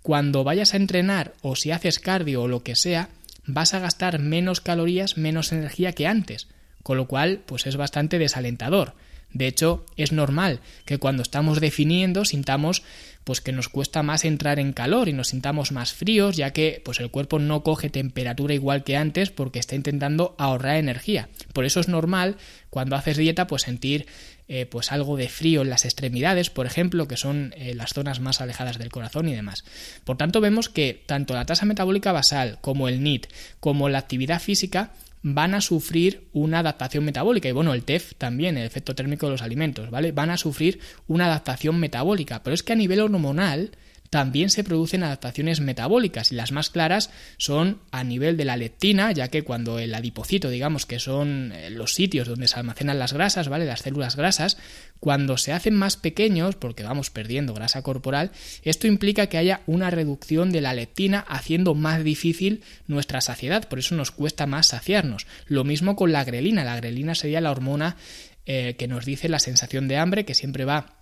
cuando 0.03 0.45
vayas 0.45 0.75
a 0.75 0.77
entrenar 0.77 1.35
o 1.43 1.57
si 1.57 1.71
haces 1.71 1.99
cardio 1.99 2.43
o 2.43 2.49
lo 2.49 2.63
que 2.63 2.77
sea, 2.77 3.09
vas 3.45 3.75
a 3.75 3.81
gastar 3.81 4.19
menos 4.19 4.61
calorías, 4.61 5.17
menos 5.17 5.53
energía 5.53 5.93
que 5.93 6.07
antes, 6.07 6.49
con 6.83 6.97
lo 6.97 7.07
cual 7.07 7.43
pues 7.47 7.67
es 7.67 7.77
bastante 7.77 8.19
desalentador. 8.19 8.95
De 9.33 9.47
hecho, 9.47 9.85
es 9.97 10.13
normal 10.13 10.61
que 10.85 10.99
cuando 10.99 11.23
estamos 11.23 11.61
definiendo 11.61 12.25
sintamos 12.25 12.83
pues 13.25 13.41
que 13.41 13.53
nos 13.53 13.69
cuesta 13.69 14.03
más 14.03 14.25
entrar 14.25 14.59
en 14.59 14.73
calor 14.73 15.09
y 15.09 15.13
nos 15.13 15.29
sintamos 15.29 15.71
más 15.71 15.93
fríos, 15.93 16.37
ya 16.37 16.53
que 16.53 16.83
pues 16.85 16.99
el 17.01 17.11
cuerpo 17.11 17.39
no 17.39 17.63
coge 17.63 17.89
temperatura 17.89 18.55
igual 18.55 18.83
que 18.83 18.97
antes 18.97 19.31
porque 19.31 19.59
está 19.61 19.77
intentando 19.77 20.35
ahorrar 20.39 20.77
energía. 20.77 21.29
Por 21.53 21.65
eso 21.65 21.81
es 21.81 21.89
normal 21.89 22.37
cuando 22.71 22.97
haces 22.97 23.17
dieta 23.17 23.47
pues 23.47 23.63
sentir 23.63 24.07
eh, 24.49 24.67
pues 24.67 24.91
algo 24.91 25.17
de 25.17 25.29
frío 25.29 25.63
en 25.63 25.71
las 25.71 25.85
extremidades, 25.85 26.51
por 26.51 26.67
ejemplo, 26.67 27.07
que 27.07 27.17
son 27.17 27.55
eh, 27.57 27.75
las 27.75 27.93
zonas 27.93 28.21
más 28.21 28.41
alejadas 28.41 28.77
del 28.77 28.91
corazón 28.91 29.29
y 29.29 29.35
demás. 29.35 29.65
Por 30.05 30.17
tanto, 30.17 30.41
vemos 30.41 30.69
que 30.69 31.03
tanto 31.07 31.35
la 31.35 31.47
tasa 31.47 31.65
metabólica 31.65 32.13
basal 32.13 32.59
como 32.61 32.89
el 32.89 33.03
NIT 33.03 33.29
como 33.61 33.89
la 33.89 33.99
actividad 33.99 34.41
física 34.41 34.91
van 35.23 35.55
a 35.55 35.61
sufrir 35.61 36.29
una 36.33 36.59
adaptación 36.61 37.05
metabólica. 37.05 37.49
Y 37.49 37.53
bueno, 37.53 37.75
el 37.75 37.85
TEF 37.85 38.15
también, 38.17 38.57
el 38.57 38.67
efecto 38.67 38.95
térmico 38.95 39.27
de 39.27 39.33
los 39.33 39.43
alimentos, 39.43 39.91
¿vale? 39.91 40.13
Van 40.13 40.31
a 40.31 40.37
sufrir 40.37 40.81
una 41.07 41.27
adaptación 41.27 41.79
metabólica. 41.79 42.43
Pero 42.43 42.55
es 42.55 42.63
que 42.63 42.73
a 42.73 42.77
nivel 42.77 43.01
hormonal 43.01 43.71
también 44.13 44.51
se 44.51 44.63
producen 44.63 45.05
adaptaciones 45.05 45.63
metabólicas 45.63 46.33
y 46.33 46.35
las 46.35 46.53
más 46.53 46.69
claras 46.69 47.09
son 47.39 47.81
a 47.93 48.05
nivel 48.05 48.37
de 48.37 48.45
la 48.45 48.59
leptina, 48.59 49.11
ya 49.11 49.29
que 49.29 49.43
cuando 49.43 49.79
el 49.79 49.95
adipocito, 49.95 50.51
digamos 50.51 50.85
que 50.85 50.99
son 50.99 51.51
eh, 51.53 51.71
los 51.71 51.95
sitios 51.95 52.29
donde 52.29 52.47
se 52.47 52.59
almacenan 52.59 52.99
las 52.99 53.15
grasas, 53.15 53.49
¿vale? 53.49 53.65
Las 53.65 53.81
células 53.81 54.15
grasas, 54.15 54.59
cuando 55.01 55.39
se 55.39 55.55
hacen 55.55 55.75
más 55.75 55.97
pequeños, 55.97 56.57
porque 56.57 56.83
vamos 56.83 57.09
perdiendo 57.09 57.55
grasa 57.55 57.81
corporal, 57.81 58.33
esto 58.65 58.87
implica 58.87 59.29
que 59.29 59.39
haya 59.39 59.63
una 59.65 59.89
reducción 59.89 60.53
de 60.53 60.61
la 60.61 60.75
leptina 60.75 61.25
haciendo 61.27 61.75
más 61.75 62.05
difícil 62.05 62.63
nuestra 62.87 63.23
saciedad, 63.23 63.67
por 63.67 63.79
eso 63.79 63.95
nos 63.95 64.11
cuesta 64.11 64.45
más 64.47 64.67
saciarnos. 64.67 65.27
Lo 65.47 65.65
mismo 65.65 65.97
con 65.97 66.13
la 66.13 66.23
grelina, 66.23 66.65
la 66.65 66.77
grelina 66.77 67.15
sería 67.15 67.41
la 67.41 67.51
hormona 67.51 67.97
eh, 68.45 68.77
que 68.79 68.89
nos 68.89 69.07
dice 69.07 69.31
la 69.31 69.39
sensación 69.39 69.89
de 69.89 69.97
hambre, 69.97 70.27
que 70.27 70.35
siempre 70.35 70.67
va 70.67 70.99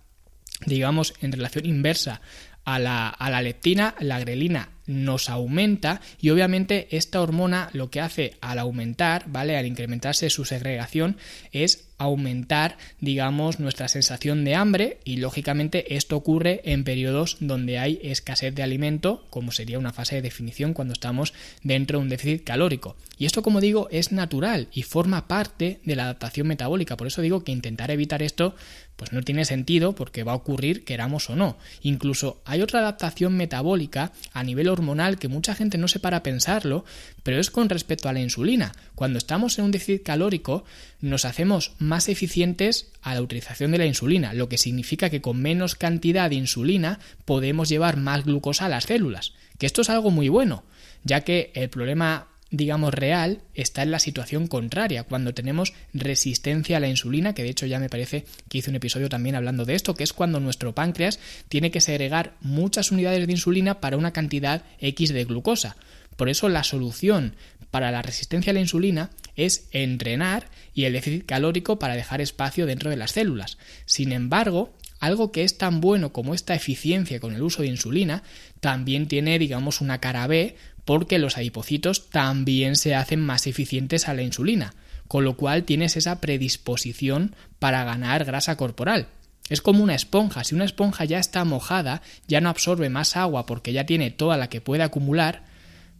digamos, 0.65 1.13
en 1.21 1.31
relación 1.31 1.65
inversa 1.65 2.21
a 2.63 2.79
la, 2.79 3.09
a 3.09 3.29
la 3.29 3.41
leptina, 3.41 3.95
la 3.99 4.19
grelina 4.19 4.69
nos 4.91 5.29
aumenta 5.29 6.01
y 6.19 6.29
obviamente 6.29 6.87
esta 6.91 7.21
hormona 7.21 7.69
lo 7.73 7.89
que 7.89 8.01
hace 8.01 8.35
al 8.41 8.59
aumentar, 8.59 9.25
¿vale? 9.27 9.57
Al 9.57 9.65
incrementarse 9.65 10.29
su 10.29 10.45
segregación 10.45 11.17
es 11.51 11.87
aumentar, 12.01 12.77
digamos, 12.99 13.59
nuestra 13.59 13.87
sensación 13.87 14.43
de 14.43 14.55
hambre 14.55 14.97
y 15.03 15.17
lógicamente 15.17 15.95
esto 15.95 16.17
ocurre 16.17 16.61
en 16.65 16.83
periodos 16.83 17.37
donde 17.39 17.77
hay 17.77 17.99
escasez 18.01 18.55
de 18.55 18.63
alimento, 18.63 19.23
como 19.29 19.51
sería 19.51 19.77
una 19.77 19.93
fase 19.93 20.15
de 20.15 20.23
definición 20.23 20.73
cuando 20.73 20.93
estamos 20.93 21.33
dentro 21.61 21.99
de 21.99 22.03
un 22.03 22.09
déficit 22.09 22.43
calórico. 22.43 22.95
Y 23.19 23.25
esto, 23.25 23.43
como 23.43 23.61
digo, 23.61 23.87
es 23.91 24.11
natural 24.11 24.67
y 24.73 24.81
forma 24.81 25.27
parte 25.27 25.79
de 25.85 25.95
la 25.95 26.05
adaptación 26.05 26.47
metabólica. 26.47 26.97
Por 26.97 27.05
eso 27.05 27.21
digo 27.21 27.43
que 27.43 27.51
intentar 27.51 27.91
evitar 27.91 28.23
esto 28.23 28.55
pues 28.95 29.13
no 29.13 29.23
tiene 29.23 29.45
sentido 29.45 29.95
porque 29.95 30.23
va 30.23 30.33
a 30.33 30.35
ocurrir 30.35 30.83
queramos 30.83 31.29
o 31.29 31.35
no. 31.35 31.57
Incluso 31.81 32.41
hay 32.45 32.61
otra 32.61 32.81
adaptación 32.81 33.35
metabólica 33.35 34.11
a 34.33 34.43
nivel 34.43 34.69
hormonal 34.69 34.80
que 35.17 35.27
mucha 35.27 35.55
gente 35.55 35.77
no 35.77 35.87
se 35.87 35.99
para 35.99 36.23
pensarlo, 36.23 36.83
pero 37.23 37.39
es 37.39 37.51
con 37.51 37.69
respecto 37.69 38.09
a 38.09 38.13
la 38.13 38.19
insulina. 38.19 38.71
Cuando 38.95 39.17
estamos 39.17 39.57
en 39.57 39.65
un 39.65 39.71
déficit 39.71 40.03
calórico, 40.03 40.65
nos 40.99 41.25
hacemos 41.25 41.73
más 41.79 42.09
eficientes 42.09 42.91
a 43.01 43.13
la 43.13 43.21
utilización 43.21 43.71
de 43.71 43.77
la 43.77 43.85
insulina, 43.85 44.33
lo 44.33 44.49
que 44.49 44.57
significa 44.57 45.09
que 45.09 45.21
con 45.21 45.41
menos 45.41 45.75
cantidad 45.75 46.29
de 46.29 46.35
insulina 46.35 46.99
podemos 47.25 47.69
llevar 47.69 47.97
más 47.97 48.25
glucosa 48.25 48.65
a 48.65 48.69
las 48.69 48.85
células. 48.85 49.33
Que 49.57 49.65
esto 49.65 49.81
es 49.81 49.89
algo 49.89 50.11
muy 50.11 50.29
bueno, 50.29 50.63
ya 51.03 51.21
que 51.21 51.51
el 51.53 51.69
problema 51.69 52.27
digamos, 52.51 52.93
real 52.93 53.39
está 53.55 53.81
en 53.81 53.91
la 53.91 53.99
situación 53.99 54.47
contraria, 54.47 55.03
cuando 55.03 55.33
tenemos 55.33 55.73
resistencia 55.93 56.77
a 56.77 56.79
la 56.81 56.89
insulina, 56.89 57.33
que 57.33 57.43
de 57.43 57.49
hecho 57.49 57.65
ya 57.65 57.79
me 57.79 57.89
parece 57.89 58.25
que 58.49 58.57
hice 58.57 58.69
un 58.69 58.75
episodio 58.75 59.09
también 59.09 59.35
hablando 59.35 59.65
de 59.65 59.75
esto, 59.75 59.95
que 59.95 60.03
es 60.03 60.13
cuando 60.13 60.41
nuestro 60.41 60.75
páncreas 60.75 61.19
tiene 61.47 61.71
que 61.71 61.81
segregar 61.81 62.33
muchas 62.41 62.91
unidades 62.91 63.25
de 63.25 63.33
insulina 63.33 63.79
para 63.79 63.97
una 63.97 64.11
cantidad 64.11 64.63
X 64.79 65.13
de 65.13 65.23
glucosa. 65.23 65.77
Por 66.17 66.27
eso 66.29 66.49
la 66.49 66.63
solución 66.63 67.35
para 67.71 67.89
la 67.89 68.01
resistencia 68.01 68.51
a 68.51 68.53
la 68.53 68.59
insulina 68.59 69.11
es 69.37 69.69
entrenar 69.71 70.49
y 70.73 70.83
el 70.83 70.93
déficit 70.93 71.25
calórico 71.25 71.79
para 71.79 71.95
dejar 71.95 72.19
espacio 72.19 72.65
dentro 72.65 72.89
de 72.89 72.97
las 72.97 73.11
células. 73.11 73.57
Sin 73.85 74.11
embargo, 74.11 74.73
algo 74.99 75.31
que 75.31 75.43
es 75.43 75.57
tan 75.57 75.81
bueno 75.81 76.13
como 76.13 76.35
esta 76.35 76.53
eficiencia 76.53 77.19
con 77.19 77.33
el 77.33 77.41
uso 77.41 77.63
de 77.63 77.69
insulina, 77.69 78.21
también 78.59 79.07
tiene, 79.07 79.39
digamos, 79.39 79.81
una 79.81 79.99
cara 79.99 80.27
B 80.27 80.55
porque 80.85 81.19
los 81.19 81.37
adipocitos 81.37 82.09
también 82.09 82.75
se 82.75 82.95
hacen 82.95 83.21
más 83.21 83.47
eficientes 83.47 84.07
a 84.07 84.13
la 84.13 84.23
insulina, 84.23 84.73
con 85.07 85.23
lo 85.23 85.35
cual 85.35 85.63
tienes 85.63 85.97
esa 85.97 86.21
predisposición 86.21 87.35
para 87.59 87.83
ganar 87.83 88.25
grasa 88.25 88.57
corporal. 88.57 89.07
Es 89.49 89.61
como 89.61 89.83
una 89.83 89.95
esponja, 89.95 90.43
si 90.43 90.55
una 90.55 90.65
esponja 90.65 91.03
ya 91.03 91.19
está 91.19 91.43
mojada, 91.43 92.01
ya 92.27 92.39
no 92.39 92.49
absorbe 92.49 92.89
más 92.89 93.17
agua 93.17 93.45
porque 93.45 93.73
ya 93.73 93.85
tiene 93.85 94.09
toda 94.09 94.37
la 94.37 94.49
que 94.49 94.61
puede 94.61 94.83
acumular, 94.83 95.43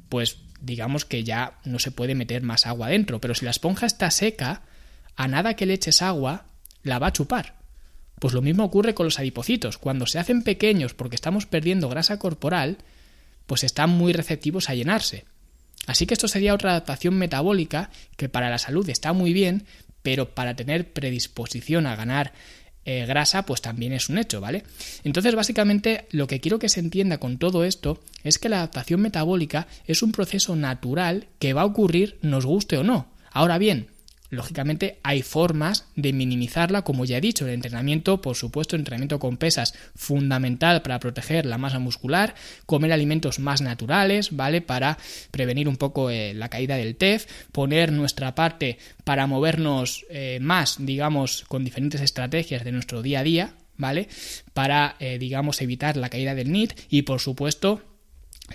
pues 0.08 0.38
digamos 0.62 1.06
que 1.06 1.24
ya 1.24 1.60
no 1.66 1.80
se 1.80 1.92
puede 1.92 2.16
meter 2.16 2.44
más 2.44 2.66
agua 2.66 2.88
dentro, 2.88 3.20
pero 3.20 3.36
si 3.36 3.46
la 3.46 3.52
esponja 3.52 3.86
está 3.86 4.10
seca, 4.12 4.62
a 5.16 5.28
nada 5.28 5.56
que 5.56 5.66
le 5.66 5.74
eches 5.74 6.02
agua, 6.02 6.46
la 6.84 7.00
va 7.00 7.08
a 7.08 7.14
chupar. 7.14 7.56
Pues 8.20 8.34
lo 8.34 8.42
mismo 8.42 8.64
ocurre 8.64 8.94
con 8.94 9.06
los 9.06 9.20
adipocitos, 9.20 9.78
cuando 9.78 10.06
se 10.06 10.20
hacen 10.20 10.44
pequeños 10.44 10.94
porque 10.94 11.16
estamos 11.16 11.46
perdiendo 11.46 11.90
grasa 11.90 12.20
corporal, 12.20 12.78
pues 13.52 13.66
están 13.66 13.90
muy 13.90 14.14
receptivos 14.14 14.70
a 14.70 14.76
llenarse. 14.76 15.26
Así 15.86 16.06
que 16.06 16.14
esto 16.14 16.30
sería 16.30 16.54
otra 16.54 16.70
adaptación 16.70 17.16
metabólica 17.16 17.90
que 18.16 18.30
para 18.30 18.50
la 18.50 18.58
salud 18.58 18.90
está 18.90 19.12
muy 19.12 19.34
bien, 19.34 19.66
pero 20.02 20.34
para 20.34 20.56
tener 20.56 20.94
predisposición 20.94 21.86
a 21.86 21.98
ganar 21.98 22.32
eh, 22.86 23.06
grasa, 23.06 23.46
pues 23.46 23.62
también 23.62 23.92
es 23.92 24.08
un 24.08 24.20
hecho, 24.20 24.40
¿vale? 24.40 24.64
Entonces, 25.04 25.36
básicamente, 25.36 26.08
lo 26.12 26.28
que 26.28 26.40
quiero 26.40 26.60
que 26.60 26.70
se 26.70 26.80
entienda 26.80 27.18
con 27.18 27.40
todo 27.40 27.66
esto 27.66 28.02
es 28.24 28.40
que 28.40 28.48
la 28.48 28.60
adaptación 28.60 29.02
metabólica 29.02 29.68
es 29.86 30.02
un 30.02 30.14
proceso 30.14 30.56
natural 30.56 31.28
que 31.38 31.52
va 31.52 31.64
a 31.64 31.66
ocurrir, 31.66 32.20
nos 32.22 32.46
guste 32.46 32.78
o 32.78 32.86
no. 32.86 33.12
Ahora 33.34 33.58
bien, 33.58 33.88
Lógicamente 34.32 34.98
hay 35.04 35.24
formas 35.24 35.86
de 35.98 36.14
minimizarla, 36.14 36.84
como 36.84 37.04
ya 37.04 37.18
he 37.18 37.22
dicho, 37.22 37.46
el 37.46 37.54
entrenamiento, 37.54 38.22
por 38.22 38.38
supuesto, 38.38 38.78
entrenamiento 38.78 39.20
con 39.20 39.36
pesas, 39.36 39.74
fundamental 39.94 40.82
para 40.82 41.02
proteger 41.02 41.46
la 41.46 41.58
masa 41.58 41.80
muscular, 41.80 42.34
comer 42.66 42.94
alimentos 42.94 43.40
más 43.40 43.62
naturales, 43.62 44.34
¿vale? 44.34 44.62
Para 44.62 44.98
prevenir 45.32 45.68
un 45.68 45.76
poco 45.76 46.10
eh, 46.10 46.34
la 46.34 46.48
caída 46.48 46.78
del 46.78 46.96
TEF, 46.96 47.28
poner 47.52 47.92
nuestra 47.92 48.34
parte 48.34 48.78
para 49.04 49.28
movernos 49.28 50.06
eh, 50.10 50.40
más, 50.42 50.78
digamos, 50.80 51.44
con 51.50 51.66
diferentes 51.66 52.00
estrategias 52.00 52.64
de 52.64 52.72
nuestro 52.72 53.02
día 53.02 53.20
a 53.20 53.24
día, 53.24 53.54
¿vale? 53.76 54.08
Para, 54.54 54.96
eh, 55.00 55.18
digamos, 55.20 55.62
evitar 55.62 55.98
la 55.98 56.08
caída 56.08 56.36
del 56.36 56.54
NIT 56.54 56.74
y, 56.90 57.02
por 57.02 57.20
supuesto, 57.20 57.82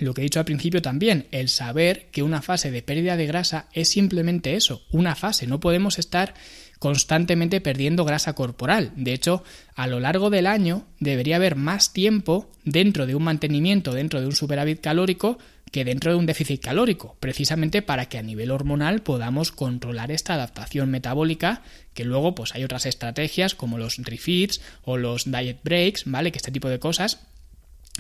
lo 0.01 0.15
que 0.15 0.21
he 0.21 0.25
dicho 0.25 0.39
al 0.39 0.45
principio 0.45 0.83
también, 0.83 1.27
el 1.31 1.49
saber 1.49 2.07
que 2.13 2.23
una 2.23 2.43
fase 2.43 2.71
de 2.71 2.83
pérdida 2.83 3.17
de 3.17 3.27
grasa 3.27 3.69
es 3.73 3.89
simplemente 3.89 4.55
eso, 4.55 4.83
una 4.91 5.15
fase, 5.15 5.47
no 5.47 5.61
podemos 5.61 5.99
estar 5.99 6.35
constantemente 6.79 7.61
perdiendo 7.61 8.05
grasa 8.05 8.35
corporal. 8.35 8.93
De 8.97 9.13
hecho, 9.13 9.43
a 9.75 9.87
lo 9.87 10.01
largo 10.01 10.31
del 10.31 10.47
año 10.47 10.87
debería 11.01 11.37
haber 11.37 11.57
más 11.57 11.93
tiempo 11.93 12.51
dentro 12.65 13.07
de 13.07 13.15
un 13.15 13.25
mantenimiento, 13.25 13.93
dentro 13.93 14.21
de 14.21 14.27
un 14.27 14.37
superávit 14.37 14.81
calórico, 14.81 15.39
que 15.73 15.85
dentro 15.85 16.13
de 16.13 16.19
un 16.19 16.27
déficit 16.27 16.63
calórico, 16.63 17.17
precisamente 17.19 17.83
para 17.83 18.07
que 18.09 18.19
a 18.19 18.23
nivel 18.23 18.51
hormonal 18.51 19.03
podamos 19.03 19.51
controlar 19.53 20.13
esta 20.13 20.35
adaptación 20.35 20.91
metabólica, 20.91 21.63
que 21.93 22.05
luego 22.05 22.35
pues 22.35 22.55
hay 22.55 22.63
otras 22.63 22.87
estrategias 22.87 23.55
como 23.55 23.79
los 23.79 23.97
refeeds 23.99 24.61
o 24.85 24.97
los 24.97 25.31
diet 25.31 25.59
breaks, 25.65 26.05
¿vale? 26.07 26.31
Que 26.31 26.39
este 26.39 26.53
tipo 26.53 26.69
de 26.69 26.79
cosas 26.79 27.27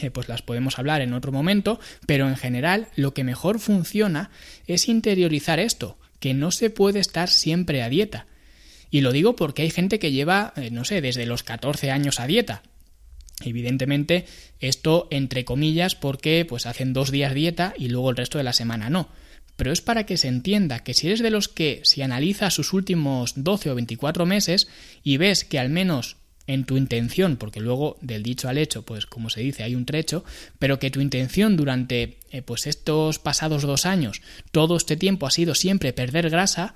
eh, 0.00 0.10
pues 0.10 0.28
las 0.28 0.42
podemos 0.42 0.78
hablar 0.78 1.00
en 1.00 1.14
otro 1.14 1.32
momento, 1.32 1.80
pero 2.06 2.28
en 2.28 2.36
general 2.36 2.88
lo 2.96 3.14
que 3.14 3.24
mejor 3.24 3.58
funciona 3.58 4.30
es 4.66 4.88
interiorizar 4.88 5.58
esto, 5.58 5.98
que 6.20 6.34
no 6.34 6.50
se 6.50 6.70
puede 6.70 7.00
estar 7.00 7.30
siempre 7.30 7.82
a 7.82 7.88
dieta. 7.88 8.26
Y 8.90 9.00
lo 9.00 9.12
digo 9.12 9.36
porque 9.36 9.62
hay 9.62 9.70
gente 9.70 9.98
que 9.98 10.12
lleva, 10.12 10.52
eh, 10.56 10.70
no 10.70 10.84
sé, 10.84 11.00
desde 11.00 11.26
los 11.26 11.42
14 11.42 11.90
años 11.90 12.20
a 12.20 12.26
dieta. 12.26 12.62
Evidentemente, 13.44 14.24
esto 14.60 15.08
entre 15.10 15.44
comillas 15.44 15.94
porque 15.94 16.46
pues 16.48 16.66
hacen 16.66 16.92
dos 16.92 17.10
días 17.10 17.34
dieta 17.34 17.74
y 17.76 17.88
luego 17.88 18.10
el 18.10 18.16
resto 18.16 18.38
de 18.38 18.44
la 18.44 18.52
semana 18.52 18.88
no. 18.88 19.08
Pero 19.56 19.72
es 19.72 19.80
para 19.80 20.04
que 20.04 20.16
se 20.16 20.28
entienda 20.28 20.80
que 20.80 20.94
si 20.94 21.06
eres 21.06 21.20
de 21.20 21.30
los 21.30 21.48
que 21.48 21.80
si 21.84 22.02
analiza 22.02 22.50
sus 22.50 22.72
últimos 22.72 23.32
12 23.36 23.70
o 23.70 23.74
24 23.74 24.26
meses 24.26 24.68
y 25.02 25.16
ves 25.16 25.44
que 25.44 25.58
al 25.58 25.70
menos 25.70 26.16
en 26.46 26.64
tu 26.64 26.76
intención, 26.76 27.36
porque 27.36 27.60
luego 27.60 27.96
del 28.00 28.22
dicho 28.22 28.48
al 28.48 28.58
hecho, 28.58 28.82
pues 28.82 29.06
como 29.06 29.30
se 29.30 29.40
dice, 29.40 29.62
hay 29.62 29.74
un 29.74 29.86
trecho, 29.86 30.24
pero 30.58 30.78
que 30.78 30.90
tu 30.90 31.00
intención 31.00 31.56
durante 31.56 32.18
eh, 32.30 32.42
pues 32.42 32.66
estos 32.66 33.18
pasados 33.18 33.62
dos 33.62 33.86
años, 33.86 34.22
todo 34.52 34.76
este 34.76 34.96
tiempo 34.96 35.26
ha 35.26 35.30
sido 35.30 35.54
siempre 35.54 35.92
perder 35.92 36.30
grasa, 36.30 36.74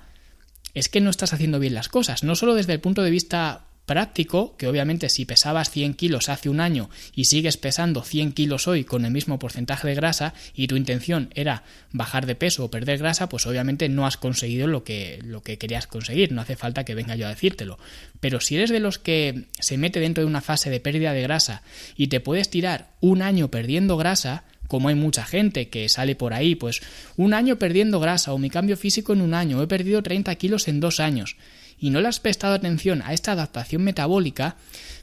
es 0.73 0.89
que 0.89 1.01
no 1.01 1.09
estás 1.09 1.33
haciendo 1.33 1.59
bien 1.59 1.73
las 1.73 1.89
cosas, 1.89 2.23
no 2.23 2.35
solo 2.35 2.55
desde 2.55 2.73
el 2.73 2.79
punto 2.79 3.03
de 3.03 3.11
vista 3.11 3.65
práctico, 3.85 4.55
que 4.57 4.67
obviamente 4.67 5.09
si 5.09 5.25
pesabas 5.25 5.69
100 5.69 5.95
kilos 5.95 6.29
hace 6.29 6.49
un 6.49 6.59
año 6.59 6.89
y 7.15 7.25
sigues 7.25 7.57
pesando 7.57 8.03
100 8.03 8.33
kilos 8.33 8.67
hoy 8.67 8.83
con 8.83 9.05
el 9.05 9.11
mismo 9.11 9.39
porcentaje 9.39 9.87
de 9.87 9.95
grasa 9.95 10.33
y 10.55 10.67
tu 10.67 10.75
intención 10.75 11.29
era 11.35 11.63
bajar 11.91 12.25
de 12.25 12.35
peso 12.35 12.63
o 12.63 12.71
perder 12.71 12.99
grasa, 12.99 13.27
pues 13.27 13.45
obviamente 13.47 13.89
no 13.89 14.05
has 14.05 14.17
conseguido 14.17 14.67
lo 14.67 14.83
que, 14.83 15.19
lo 15.23 15.41
que 15.41 15.57
querías 15.57 15.87
conseguir, 15.87 16.31
no 16.31 16.41
hace 16.41 16.55
falta 16.55 16.85
que 16.85 16.95
venga 16.95 17.15
yo 17.15 17.25
a 17.25 17.29
decírtelo. 17.31 17.79
Pero 18.19 18.39
si 18.39 18.55
eres 18.55 18.69
de 18.69 18.79
los 18.79 18.97
que 18.97 19.45
se 19.59 19.77
mete 19.77 19.99
dentro 19.99 20.23
de 20.23 20.27
una 20.27 20.41
fase 20.41 20.69
de 20.69 20.79
pérdida 20.79 21.13
de 21.13 21.23
grasa 21.23 21.63
y 21.97 22.07
te 22.07 22.19
puedes 22.19 22.49
tirar 22.49 22.91
un 23.01 23.21
año 23.21 23.49
perdiendo 23.49 23.97
grasa, 23.97 24.45
como 24.67 24.87
hay 24.87 24.95
mucha 24.95 25.25
gente 25.25 25.67
que 25.67 25.89
sale 25.89 26.15
por 26.15 26.33
ahí, 26.33 26.55
pues 26.55 26.81
un 27.17 27.33
año 27.33 27.59
perdiendo 27.59 27.99
grasa 27.99 28.31
o 28.31 28.37
mi 28.37 28.49
cambio 28.49 28.77
físico 28.77 29.11
en 29.11 29.21
un 29.21 29.33
año, 29.33 29.61
he 29.61 29.67
perdido 29.67 30.01
30 30.01 30.33
kilos 30.35 30.69
en 30.69 30.79
dos 30.79 31.01
años 31.01 31.35
y 31.81 31.89
no 31.89 31.99
le 31.99 32.07
has 32.07 32.21
prestado 32.21 32.53
atención 32.53 33.01
a 33.03 33.13
esta 33.13 33.33
adaptación 33.33 33.83
metabólica, 33.83 34.55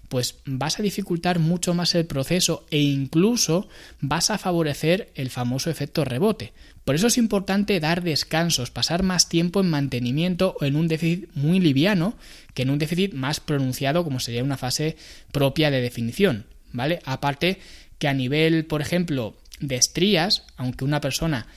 pues 0.08 0.37
vas 0.47 0.78
a 0.78 0.82
dificultar 0.82 1.38
mucho 1.38 1.75
más 1.75 1.94
el 1.94 2.06
proceso 2.06 2.64
e 2.70 2.78
incluso 2.78 3.68
vas 4.00 4.30
a 4.30 4.38
favorecer 4.38 5.11
el 5.14 5.28
famoso 5.28 5.70
efecto 5.70 6.04
rebote. 6.04 6.52
Por 6.85 6.94
eso 6.94 7.08
es 7.08 7.18
importante 7.18 7.78
dar 7.80 8.02
descansos, 8.02 8.70
pasar 8.70 9.02
más 9.02 9.28
tiempo 9.28 9.61
en 9.61 9.68
mantenimiento 9.68 10.56
o 10.61 10.64
en 10.64 10.76
un 10.76 10.88
déficit 10.88 11.28
muy 11.35 11.61
liviano 11.61 12.16
que 12.54 12.62
en 12.62 12.70
un 12.70 12.78
déficit 12.78 13.12
más 13.12 13.40
pronunciado 13.40 14.04
como 14.04 14.20
sería 14.20 14.44
una 14.44 14.56
fase 14.56 14.97
propia 15.30 15.70
de 15.70 15.82
definición, 15.82 16.47
¿vale? 16.73 17.00
Aparte 17.04 17.58
que 17.99 18.08
a 18.08 18.14
nivel, 18.14 18.64
por 18.64 18.80
ejemplo, 18.80 19.37
de 19.61 19.76
estrías, 19.76 20.44
aunque 20.56 20.85
una 20.85 21.00
persona 21.00 21.49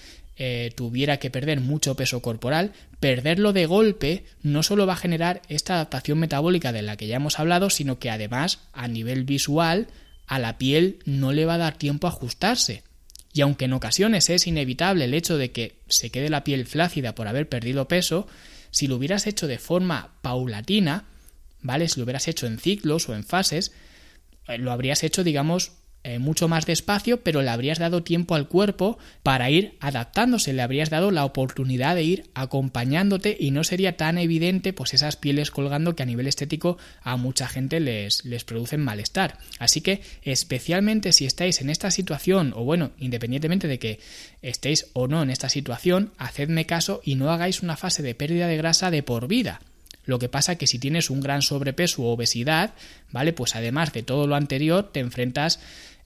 eh, 0.43 0.71
tuviera 0.75 1.17
que 1.17 1.29
perder 1.29 1.61
mucho 1.61 1.93
peso 1.93 2.23
corporal, 2.23 2.71
perderlo 2.99 3.53
de 3.53 3.67
golpe 3.67 4.25
no 4.41 4.63
solo 4.63 4.87
va 4.87 4.93
a 4.93 4.95
generar 4.95 5.43
esta 5.49 5.75
adaptación 5.75 6.17
metabólica 6.17 6.71
de 6.71 6.81
la 6.81 6.97
que 6.97 7.05
ya 7.05 7.17
hemos 7.17 7.37
hablado, 7.37 7.69
sino 7.69 7.99
que 7.99 8.09
además 8.09 8.57
a 8.73 8.87
nivel 8.87 9.23
visual 9.23 9.85
a 10.25 10.39
la 10.39 10.57
piel 10.57 10.97
no 11.05 11.31
le 11.31 11.45
va 11.45 11.53
a 11.53 11.59
dar 11.59 11.77
tiempo 11.77 12.07
a 12.07 12.09
ajustarse. 12.09 12.81
Y 13.31 13.41
aunque 13.41 13.65
en 13.65 13.73
ocasiones 13.73 14.31
es 14.31 14.47
inevitable 14.47 15.05
el 15.05 15.13
hecho 15.13 15.37
de 15.37 15.51
que 15.51 15.75
se 15.87 16.09
quede 16.09 16.29
la 16.29 16.43
piel 16.43 16.65
flácida 16.65 17.13
por 17.13 17.27
haber 17.27 17.47
perdido 17.47 17.87
peso, 17.87 18.25
si 18.71 18.87
lo 18.87 18.95
hubieras 18.95 19.27
hecho 19.27 19.45
de 19.45 19.59
forma 19.59 20.15
paulatina, 20.23 21.05
¿vale? 21.61 21.87
Si 21.87 21.99
lo 21.99 22.05
hubieras 22.05 22.27
hecho 22.27 22.47
en 22.47 22.57
ciclos 22.57 23.07
o 23.09 23.13
en 23.13 23.23
fases, 23.23 23.73
eh, 24.47 24.57
lo 24.57 24.71
habrías 24.71 25.03
hecho, 25.03 25.23
digamos, 25.23 25.73
eh, 26.03 26.17
mucho 26.17 26.47
más 26.47 26.65
despacio, 26.65 27.21
pero 27.21 27.43
le 27.43 27.49
habrías 27.51 27.77
dado 27.77 28.01
tiempo 28.01 28.33
al 28.33 28.47
cuerpo 28.47 28.97
para 29.21 29.51
ir 29.51 29.75
adaptándose, 29.79 30.51
le 30.51 30.63
habrías 30.63 30.89
dado 30.89 31.11
la 31.11 31.25
oportunidad 31.25 31.93
de 31.95 32.03
ir 32.03 32.29
acompañándote 32.33 33.37
y 33.39 33.51
no 33.51 33.63
sería 33.63 33.97
tan 33.97 34.17
evidente 34.17 34.73
pues 34.73 34.95
esas 34.95 35.15
pieles 35.15 35.51
colgando 35.51 35.95
que 35.95 36.01
a 36.01 36.07
nivel 36.07 36.27
estético 36.27 36.79
a 37.03 37.17
mucha 37.17 37.47
gente 37.47 37.79
les, 37.79 38.25
les 38.25 38.43
producen 38.43 38.81
malestar. 38.81 39.37
Así 39.59 39.81
que 39.81 40.01
especialmente 40.23 41.11
si 41.11 41.25
estáis 41.25 41.61
en 41.61 41.69
esta 41.69 41.91
situación, 41.91 42.53
o 42.55 42.63
bueno, 42.63 42.91
independientemente 42.97 43.67
de 43.67 43.77
que 43.77 43.99
estéis 44.41 44.87
o 44.93 45.07
no 45.07 45.21
en 45.21 45.29
esta 45.29 45.49
situación, 45.49 46.13
hacedme 46.17 46.65
caso 46.65 47.01
y 47.03 47.13
no 47.13 47.29
hagáis 47.29 47.61
una 47.61 47.77
fase 47.77 48.01
de 48.01 48.15
pérdida 48.15 48.47
de 48.47 48.57
grasa 48.57 48.89
de 48.89 49.03
por 49.03 49.27
vida. 49.27 49.61
Lo 50.05 50.19
que 50.19 50.29
pasa 50.29 50.55
que 50.55 50.67
si 50.67 50.79
tienes 50.79 51.09
un 51.09 51.21
gran 51.21 51.41
sobrepeso 51.41 52.03
o 52.03 52.11
obesidad, 52.13 52.73
¿vale? 53.11 53.33
Pues 53.33 53.55
además 53.55 53.93
de 53.93 54.03
todo 54.03 54.27
lo 54.27 54.35
anterior, 54.35 54.91
te 54.91 54.99
enfrentas 54.99 55.59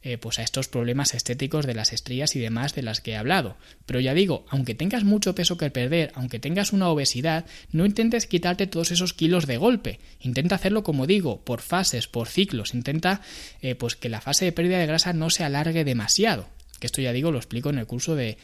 eh, 0.05 0.19
pues 0.19 0.37
a 0.37 0.43
estos 0.43 0.67
problemas 0.67 1.15
estéticos 1.15 1.65
de 1.65 1.73
las 1.73 1.91
estrías 1.91 2.35
y 2.35 2.39
demás 2.39 2.75
de 2.75 2.83
las 2.83 3.01
que 3.01 3.11
he 3.11 3.17
hablado. 3.17 3.57
Pero 3.87 3.99
ya 3.99 4.13
digo, 4.13 4.45
aunque 4.49 4.75
tengas 4.75 5.03
mucho 5.03 5.33
peso 5.33 5.57
que 5.57 5.71
perder, 5.71 6.11
aunque 6.13 6.37
tengas 6.37 6.73
una 6.73 6.89
obesidad, 6.89 7.45
no 7.71 7.87
intentes 7.87 8.27
quitarte 8.27 8.67
todos 8.67 8.91
esos 8.91 9.15
kilos 9.15 9.47
de 9.47 9.57
golpe. 9.57 9.99
Intenta 10.21 10.55
hacerlo, 10.55 10.83
como 10.83 11.07
digo, 11.07 11.41
por 11.43 11.61
fases, 11.61 12.07
por 12.07 12.27
ciclos. 12.27 12.75
Intenta 12.75 13.21
eh, 13.61 13.73
pues 13.73 13.95
que 13.95 14.09
la 14.09 14.21
fase 14.21 14.45
de 14.45 14.51
pérdida 14.51 14.77
de 14.77 14.85
grasa 14.85 15.11
no 15.11 15.31
se 15.31 15.43
alargue 15.43 15.83
demasiado 15.83 16.47
que 16.79 16.87
esto 16.87 17.01
ya 17.01 17.13
digo 17.13 17.31
lo 17.31 17.37
explico 17.37 17.69
en 17.69 17.79
el 17.79 17.85
curso 17.85 18.15
de 18.15 18.37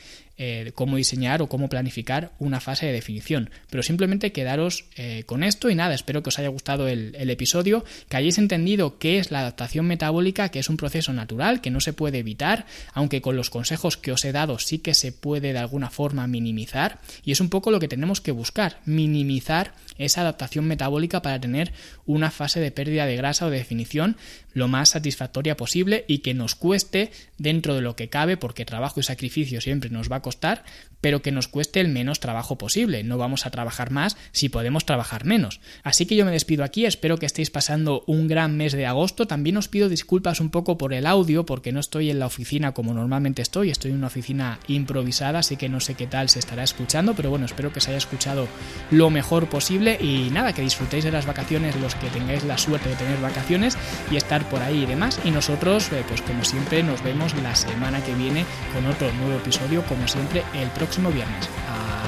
eh, 0.44 0.72
cómo 0.74 0.98
diseñar 0.98 1.44
o 1.44 1.48
cómo 1.48 1.70
planificar 1.70 2.32
una 2.40 2.60
fase 2.60 2.88
de 2.88 2.94
definición. 2.94 3.52
Pero 3.70 3.84
simplemente 3.84 4.32
quedaros 4.32 4.86
eh, 4.96 5.22
con 5.28 5.44
esto 5.44 5.70
y 5.70 5.76
nada, 5.76 5.94
espero 5.94 6.24
que 6.24 6.30
os 6.30 6.40
haya 6.40 6.48
gustado 6.48 6.88
el, 6.88 7.16
el, 7.20 7.30
episodio, 7.30 7.86
que 8.10 8.18
hayáis 8.18 8.40
entendido 8.40 8.98
qué 8.98 9.20
es 9.20 9.30
la 9.30 9.42
adaptación 9.42 9.86
metabólica, 9.86 10.50
que 10.50 10.58
es 10.58 10.68
un 10.68 10.78
proceso 10.78 11.14
natural, 11.14 11.62
que 11.62 11.70
no 11.70 11.80
se 11.80 11.94
puede 11.94 12.18
evitar, 12.18 12.66
aunque 12.96 13.22
con 13.22 13.36
los 13.36 13.52
consejos 13.52 13.98
que 13.98 14.12
os 14.12 14.26
he 14.26 14.32
dado 14.32 14.58
sí 14.58 14.80
que 14.80 14.96
se 14.96 15.12
puede 15.12 15.54
de 15.54 15.60
alguna 15.60 15.92
forma 15.92 16.26
minimizar, 16.26 16.98
y 17.24 17.34
es 17.34 17.40
un 17.40 17.50
poco 17.50 17.70
lo 17.70 17.80
que 17.80 17.88
tenemos 17.88 18.20
que 18.20 18.32
buscar, 18.32 18.80
minimizar 18.86 19.76
esa 20.00 20.22
adaptación 20.22 20.66
metabólica 20.66 21.22
para 21.22 21.40
tener 21.40 21.72
una 22.08 22.32
fase 22.32 22.60
de 22.60 22.72
pérdida 22.72 23.06
de 23.06 23.16
grasa 23.16 23.46
o 23.46 23.52
de 23.52 23.60
definición 23.60 24.18
lo 24.54 24.68
más 24.68 24.90
satisfactoria 24.90 25.56
posible 25.56 26.04
y 26.08 26.20
que 26.20 26.34
nos 26.34 26.56
cueste 26.56 27.12
dentro 27.38 27.76
de 27.76 27.82
lo 27.82 27.96
que 27.96 28.10
cabe, 28.10 28.38
porque 28.38 28.66
trabajo 28.66 29.00
y 29.00 29.04
sacrificio 29.04 29.62
siempre 29.62 29.90
nos 29.90 30.12
va 30.12 30.18
a 30.18 30.22
costar, 30.22 30.31
costar 30.32 30.64
pero 31.02 31.22
que 31.22 31.32
nos 31.32 31.48
cueste 31.48 31.80
el 31.80 31.90
menos 31.90 32.20
trabajo 32.20 32.58
posible. 32.58 33.04
No 33.04 33.18
vamos 33.18 33.46
a 33.46 33.52
trabajar 33.52 33.92
más 33.92 34.18
si 34.32 34.50
podemos 34.50 34.86
trabajar 34.86 35.26
menos. 35.26 35.60
Así 35.84 36.06
que 36.06 36.16
yo 36.16 36.26
me 36.26 36.32
despido 36.32 36.64
aquí, 36.64 36.86
espero 36.86 37.18
que 37.18 37.26
estéis 37.26 37.50
pasando 37.50 38.04
un 38.08 38.28
gran 38.28 38.56
mes 38.56 38.74
de 38.74 38.86
agosto. 38.86 39.28
También 39.28 39.58
os 39.58 39.68
pido 39.68 39.90
disculpas 39.90 40.40
un 40.40 40.50
poco 40.50 40.78
por 40.78 40.94
el 40.94 41.06
audio, 41.06 41.46
porque 41.46 41.72
no 41.72 41.80
estoy 41.80 42.10
en 42.10 42.20
la 42.20 42.28
oficina 42.28 42.74
como 42.74 42.94
normalmente 42.94 43.42
estoy, 43.42 43.72
estoy 43.72 43.92
en 43.92 43.98
una 43.98 44.08
oficina 44.08 44.60
improvisada, 44.68 45.40
así 45.40 45.58
que 45.58 45.70
no 45.70 45.80
sé 45.80 45.96
qué 45.96 46.08
tal 46.08 46.30
se 46.30 46.40
estará 46.40 46.64
escuchando, 46.64 47.14
pero 47.16 47.30
bueno, 47.30 47.46
espero 47.46 47.74
que 47.74 47.82
se 47.82 47.90
haya 47.90 47.98
escuchado 47.98 48.48
lo 48.92 49.10
mejor 49.10 49.50
posible 49.50 49.98
y 50.00 50.30
nada, 50.32 50.54
que 50.54 50.62
disfrutéis 50.62 51.04
de 51.04 51.12
las 51.12 51.26
vacaciones 51.26 51.76
los 51.78 51.96
que 51.96 52.08
tengáis 52.08 52.44
la 52.44 52.58
suerte 52.58 52.90
de 52.90 52.96
tener 52.96 53.20
vacaciones 53.20 53.78
y 54.12 54.16
estar 54.16 54.48
por 54.50 54.62
ahí 54.62 54.84
y 54.84 54.86
demás. 54.86 55.20
Y 55.24 55.32
nosotros, 55.32 55.92
eh, 55.92 56.04
pues 56.08 56.22
como 56.22 56.44
siempre, 56.44 56.84
nos 56.84 57.04
vemos 57.04 57.36
la 57.36 57.56
semana 57.56 58.04
que 58.04 58.14
viene 58.14 58.46
con 58.74 58.86
otro 58.86 59.12
nuevo 59.14 59.36
episodio, 59.36 59.84
como 59.86 60.08
siempre, 60.08 60.44
el 60.54 60.70
próximo 60.92 61.10
viernes. 61.10 61.50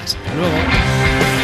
Hasta 0.04 0.34
luego. 0.36 1.43